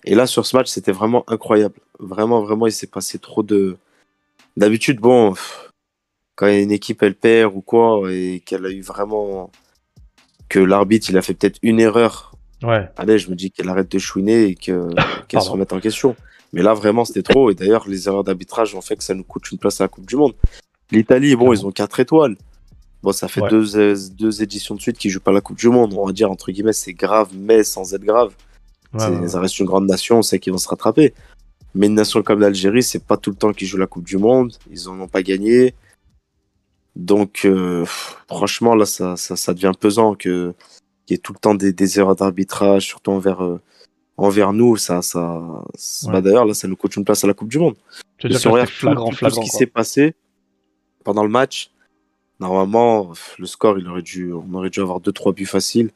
[0.05, 1.75] Et là, sur ce match, c'était vraiment incroyable.
[1.99, 3.77] Vraiment, vraiment, il s'est passé trop de.
[4.57, 5.35] D'habitude, bon,
[6.37, 9.51] quand une équipe, elle perd ou quoi, et qu'elle a eu vraiment.
[10.51, 12.33] que l'arbitre, il a fait peut-être une erreur.
[12.63, 14.89] ouais, Allez, je me dis qu'elle arrête de chouiner et que-
[15.29, 16.15] qu'elle se remette en question.
[16.53, 17.51] Mais là, vraiment, c'était trop.
[17.51, 19.89] Et d'ailleurs, les erreurs d'arbitrage ont fait que ça nous coûte une place à la
[19.89, 20.35] Coupe du Monde.
[20.93, 22.37] L'Italie, bon, ils ont 4 étoiles.
[23.03, 23.49] Bon, ça fait Ouais.
[23.51, 23.65] deux,
[24.13, 25.95] deux éditions de suite qu'ils jouent pas la Coupe du Monde.
[25.97, 28.33] On va dire, entre guillemets, c'est grave, mais sans être grave.
[28.93, 29.27] ouais.
[29.29, 31.13] Ça reste une grande nation, on sait qu'ils vont se rattraper.
[31.75, 34.17] Mais une nation comme l'Algérie, c'est pas tout le temps qu'ils jouent la Coupe du
[34.17, 34.53] Monde.
[34.71, 35.75] Ils en ont pas gagné.
[36.97, 37.85] Donc, euh,
[38.29, 40.55] franchement, là, ça, ça, ça devient pesant que
[41.07, 43.61] qu'il y ait tout le temps des, des erreurs d'arbitrage, surtout envers, euh,
[44.17, 44.77] envers nous.
[44.77, 45.39] Ça, ça,
[46.07, 46.13] Ouais.
[46.13, 47.75] bah, d'ailleurs, là, ça nous coûte une place à la Coupe du Monde.
[48.39, 50.15] Si on regarde tout- flagrant, ce qui s'est passé
[51.03, 51.71] pendant le match,
[52.41, 55.91] normalement, le score, il aurait dû, on aurait dû avoir 2-3 buts faciles.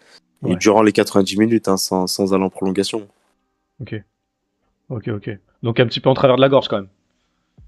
[0.47, 3.09] Et durant les 90 minutes, hein, sans, sans aller en prolongation.
[3.81, 3.95] Ok,
[4.91, 5.30] ok, ok.
[5.62, 6.89] Donc un petit peu en travers de la gorge quand même.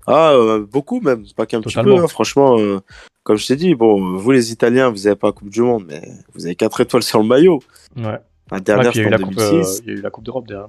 [0.06, 1.94] Ah, euh, beaucoup même, pas qu'un petit peu.
[1.96, 2.80] hein, franchement, euh,
[3.22, 5.84] comme je t'ai dit, bon, vous les Italiens, vous n'avez pas la Coupe du Monde,
[5.86, 6.02] mais
[6.34, 7.60] vous avez 4 étoiles sur le maillot.
[7.96, 8.18] Ouais.
[8.50, 9.82] La Ouais, dernière, puis il y a eu c'était en la coupe, euh, 2006.
[9.84, 10.68] il y a eu la coupe d'Europe derrière.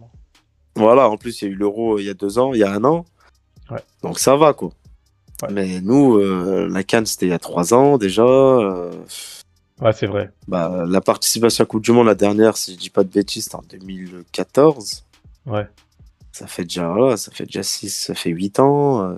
[0.76, 2.60] Voilà, en plus, il y a eu l'Euro euh, il y a deux ans, il
[2.60, 3.06] y a un an.
[3.72, 3.80] Ouais.
[4.04, 4.70] Donc ça va, quoi.
[5.44, 5.50] Ouais.
[5.52, 8.24] Mais nous, euh, la Cannes, c'était il y a trois ans déjà.
[8.24, 8.92] euh,
[9.82, 10.32] Ouais, c'est vrai.
[10.48, 13.10] bah, la participation à la Coupe du Monde, la dernière, si je dis pas de
[13.10, 15.04] bêtises, c'était en 2014.
[15.48, 15.68] Ouais.
[16.32, 19.02] Ça fait déjà, voilà, ça fait déjà 6, ça fait 8 ans.
[19.12, 19.16] euh,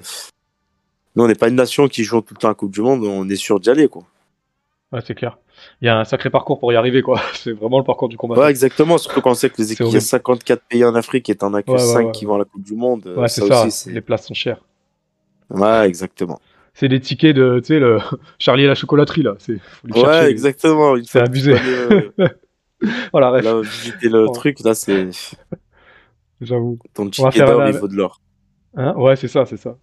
[1.15, 2.81] Nous, on n'est pas une nation qui joue tout le temps à la Coupe du
[2.81, 4.03] Monde, on est sûr d'y aller, quoi.
[4.91, 5.37] Ouais, c'est clair.
[5.81, 7.21] Il y a un sacré parcours pour y arriver, quoi.
[7.35, 8.35] C'est vraiment le parcours du combat.
[8.35, 8.97] Ouais, exactement.
[8.97, 10.01] Surtout quand on sait que les équipes, il y a horrible.
[10.01, 12.39] 54 pays en Afrique et t'en as que Ouais, ouais, 5 ouais, qui vont à
[12.39, 13.03] la Coupe du Monde.
[13.07, 13.65] euh, Ouais, c'est ça.
[13.65, 14.61] aussi, Les places sont chères.
[15.49, 16.39] Ouais, exactement.
[16.73, 17.99] C'est des tickets de, tu sais, le
[18.39, 19.35] Charlie et la chocolaterie, là.
[19.39, 20.27] C'est, Ouais, chercher.
[20.29, 20.95] exactement.
[21.05, 21.53] C'est abusé.
[21.55, 22.09] euh,
[23.13, 25.09] Voilà, ref, là, visiter le truc, là, c'est
[26.45, 26.79] j'avoue.
[26.93, 28.21] ton va ticket faire d'or, un- il vaut de l'or.
[28.75, 29.77] Hein ouais, c'est ça, c'est ça.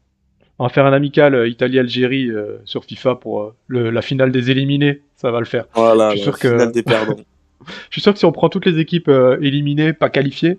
[0.59, 4.31] On va faire un amical euh, Italie-Algérie euh, sur FIFA pour euh, le- la finale
[4.33, 5.01] des éliminés.
[5.17, 5.67] Ça va le faire.
[5.75, 7.17] Voilà, Je suis la sûr que- finale des perdants.
[7.67, 9.11] Je suis sûr que si on prend toutes les équipes
[9.43, 10.59] éliminées, pas qualifiées,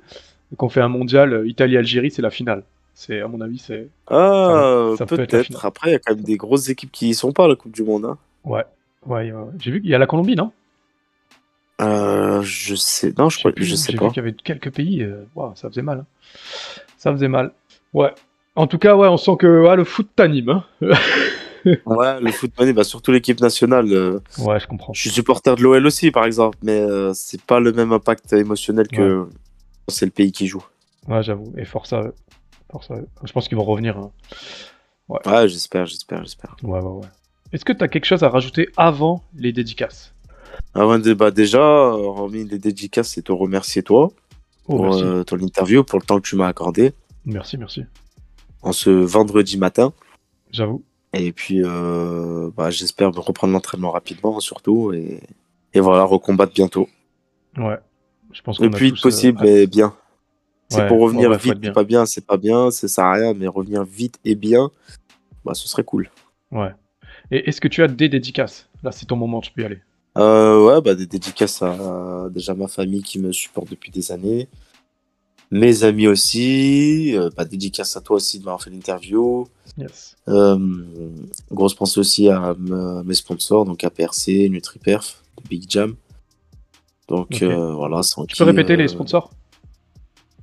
[0.53, 2.63] et qu'on fait un mondial Italie-Algérie, c'est la finale.
[2.93, 3.87] C'est, à mon avis, c'est.
[4.07, 5.65] Ah, ça peut être la peut-être.
[5.65, 7.71] Après, il y a quand même des grosses équipes qui y sont pas la Coupe
[7.71, 8.05] du Monde.
[8.05, 8.17] Hein.
[8.43, 8.63] Ouais.
[9.07, 9.51] Ouais, ouais, ouais.
[9.59, 10.51] J'ai vu qu'il y a la Colombie, non?
[11.81, 13.13] Euh, je sais.
[13.17, 14.05] Non, je, crois, plus, je sais pas.
[14.05, 15.01] vu qu'il y avait quelques pays.
[15.03, 15.23] euh,
[15.55, 15.99] ça faisait mal.
[15.99, 16.05] hein.
[16.97, 17.51] Ça faisait mal.
[17.93, 18.13] Ouais.
[18.55, 20.49] En tout cas, ouais, on sent que ouais, le foot t'anime.
[20.49, 20.65] Hein
[21.85, 23.85] Ouais, le football, bah, surtout l'équipe nationale.
[23.93, 24.93] euh, ouais, je comprends.
[24.93, 28.33] je suis supporter de l'OL aussi, par exemple, mais euh, c'est pas le même impact
[28.33, 29.27] émotionnel que
[29.87, 30.65] c'est le pays qui joue.
[31.07, 31.53] Ouais, j'avoue.
[31.57, 32.15] Et force à eux.
[32.71, 33.07] Force à eux.
[33.23, 33.95] Je pense qu'ils vont revenir.
[33.97, 34.11] hein.
[35.07, 36.55] Ouais, j'espère, j'espère, j'espère.
[36.63, 37.07] Ouais, ouais, ouais.
[37.53, 40.15] Est-ce que tu as quelque chose à rajouter avant les dédicaces?
[40.73, 44.11] Avant de bah, déjà, hormis les dédicaces, c'est te remercier toi
[44.67, 46.93] Oh, pour euh, ton interview, pour le temps que tu m'as accordé
[47.25, 47.83] Merci, merci.
[48.61, 49.91] en ce vendredi matin.
[50.51, 50.83] J'avoue.
[51.13, 55.19] Et puis, euh, bah, j'espère reprendre l'entraînement rapidement, surtout, et,
[55.73, 56.87] et voilà, recombattre bientôt.
[57.57, 57.77] Ouais.
[58.31, 59.93] Je pense qu'on Le plus vite possible, euh, mais bien.
[60.69, 61.73] C'est Ouais, pour revenir ouais, vite, bien.
[61.73, 64.71] pas bien, c'est pas bien, ça sert à rien, mais revenir vite et bien,
[65.43, 66.09] bah, ce serait cool.
[66.51, 66.71] Ouais.
[67.29, 68.69] Et est-ce que tu as des dédicaces?
[68.83, 69.81] Là, c'est ton moment, tu peux y aller.
[70.17, 74.49] Euh, ouais, bah, des dédicaces à déjà ma famille qui me supporte depuis des années,
[75.51, 79.47] mes amis aussi, euh, bah, dédicace à toi aussi de m'avoir fait l'interview.
[79.77, 80.17] Yes.
[80.27, 80.57] Euh,
[81.51, 85.95] grosse pensée aussi à me- mes sponsors, donc APRC, NutriPerf, Big Jam.
[87.07, 87.43] Donc Ok.
[87.43, 89.31] euh, voilà, sans Tu qui, peux répéter euh, les sponsors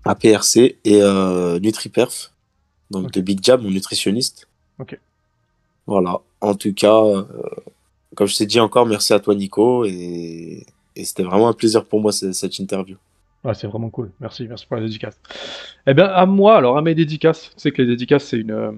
[0.05, 2.33] APRC et euh, NutriPerf,
[2.91, 4.49] donc de Big Jam, mon nutritionniste.
[4.79, 4.99] Ok.
[5.87, 7.25] Voilà, en tout cas, euh,
[8.15, 10.65] comme je t'ai dit encore, merci à toi Nico et,
[10.97, 12.97] et c'était vraiment un plaisir pour moi ce- cette interview.
[13.45, 14.11] Ouais, c'est vraiment cool.
[14.21, 15.19] Merci, merci pour la dédicace.
[15.87, 17.51] Eh bien, à moi, alors à mes dédicaces.
[17.55, 18.73] Tu sais que les dédicaces, c'est une, euh,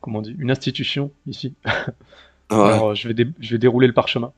[0.00, 1.54] comment on dit, une institution ici.
[1.66, 1.72] Ouais.
[2.50, 4.32] Alors, je vais, je vais dérouler le parchemin.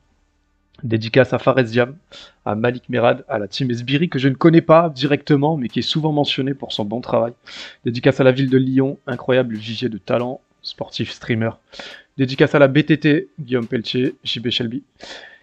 [0.83, 1.95] Dédicace à Fares Diam,
[2.43, 5.79] à Malik Merad, à la team Esbiri que je ne connais pas directement, mais qui
[5.79, 7.31] est souvent mentionné pour son bon travail.
[7.85, 11.51] Dédicace à la ville de Lyon, incroyable vivier de talent, sportif, streamer.
[12.17, 14.83] Dédicace à la BTT, Guillaume Pelletier, JB Shelby.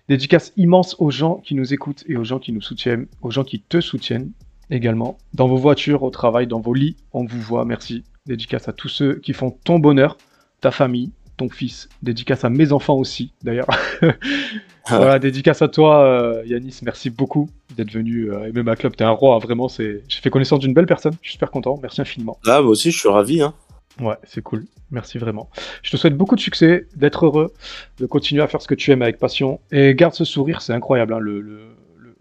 [0.09, 3.45] Dédicace immense aux gens qui nous écoutent et aux gens qui nous soutiennent, aux gens
[3.45, 4.33] qui te soutiennent
[4.71, 5.19] également.
[5.35, 8.05] Dans vos voitures, au travail, dans vos lits, on vous voit, merci.
[8.25, 10.17] Dédicace à tous ceux qui font ton bonheur,
[10.63, 11.91] ta famille, ton fils.
[12.03, 13.69] Dédicace à mes enfants aussi, d'ailleurs.
[14.89, 16.79] voilà, dédicace à toi, euh, Yanis.
[16.83, 18.97] Merci beaucoup d'être venu euh, aimer ma club.
[18.97, 19.69] T'es un roi, hein, vraiment.
[19.69, 20.03] C'est...
[20.09, 21.13] J'ai fait connaissance d'une belle personne.
[21.21, 21.79] Je suis super content.
[21.83, 22.39] Merci infiniment.
[22.45, 23.43] Là, moi aussi, je suis ravi.
[23.43, 23.53] Hein.
[24.01, 24.65] Ouais, c'est cool.
[24.91, 25.51] Merci vraiment.
[25.83, 27.53] Je te souhaite beaucoup de succès, d'être heureux,
[27.99, 29.61] de continuer à faire ce que tu aimes avec passion.
[29.71, 31.13] Et garde ce sourire, c'est incroyable.
[31.15, 31.59] hein, le, le-
[31.99, 32.15] le-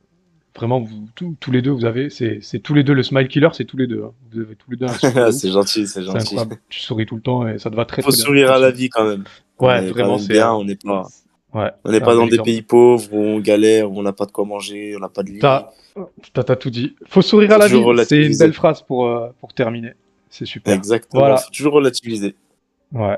[0.56, 3.50] Vraiment, vous, tous- tous les deux, vous avez, c'est, tous les deux le smile killer,
[3.54, 4.04] c'est tous les deux.
[4.04, 4.12] hein.
[4.32, 4.90] Vous avez tous les deux un
[5.32, 6.36] c'est gentil, c'est gentil.
[6.70, 8.26] Tu souris tout le temps et ça te va très Faut très bien.
[8.26, 9.24] sourire à la vie quand même.
[9.60, 10.52] Ouais, on est vraiment, c'est bien.
[10.54, 11.08] On n'est pas,
[11.54, 11.70] Ouais.
[11.86, 14.32] on n'est pas dans des pays pauvres où on galère, où on n'a pas de
[14.32, 15.40] quoi manger, on n'a pas de lit.
[15.40, 16.96] T'as, tout dit.
[17.08, 17.82] Faut sourire à la vie.
[18.06, 19.94] C'est une belle phrase pour, euh, pour terminer.
[20.32, 20.74] C'est super.
[20.74, 21.22] Exactement.
[21.22, 21.38] Voilà.
[21.38, 22.36] Faut toujours relativiser.
[22.94, 23.18] Ouais.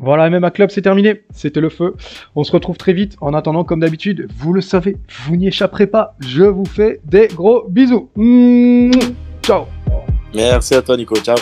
[0.00, 1.22] Voilà, MMA Club, c'est terminé.
[1.32, 1.94] C'était le feu.
[2.34, 3.16] On se retrouve très vite.
[3.20, 6.16] En attendant, comme d'habitude, vous le savez, vous n'y échapperez pas.
[6.20, 8.10] Je vous fais des gros bisous.
[8.16, 8.90] Mmh.
[9.42, 9.66] Ciao.
[10.34, 11.16] Merci à toi, Nico.
[11.16, 11.36] Ciao.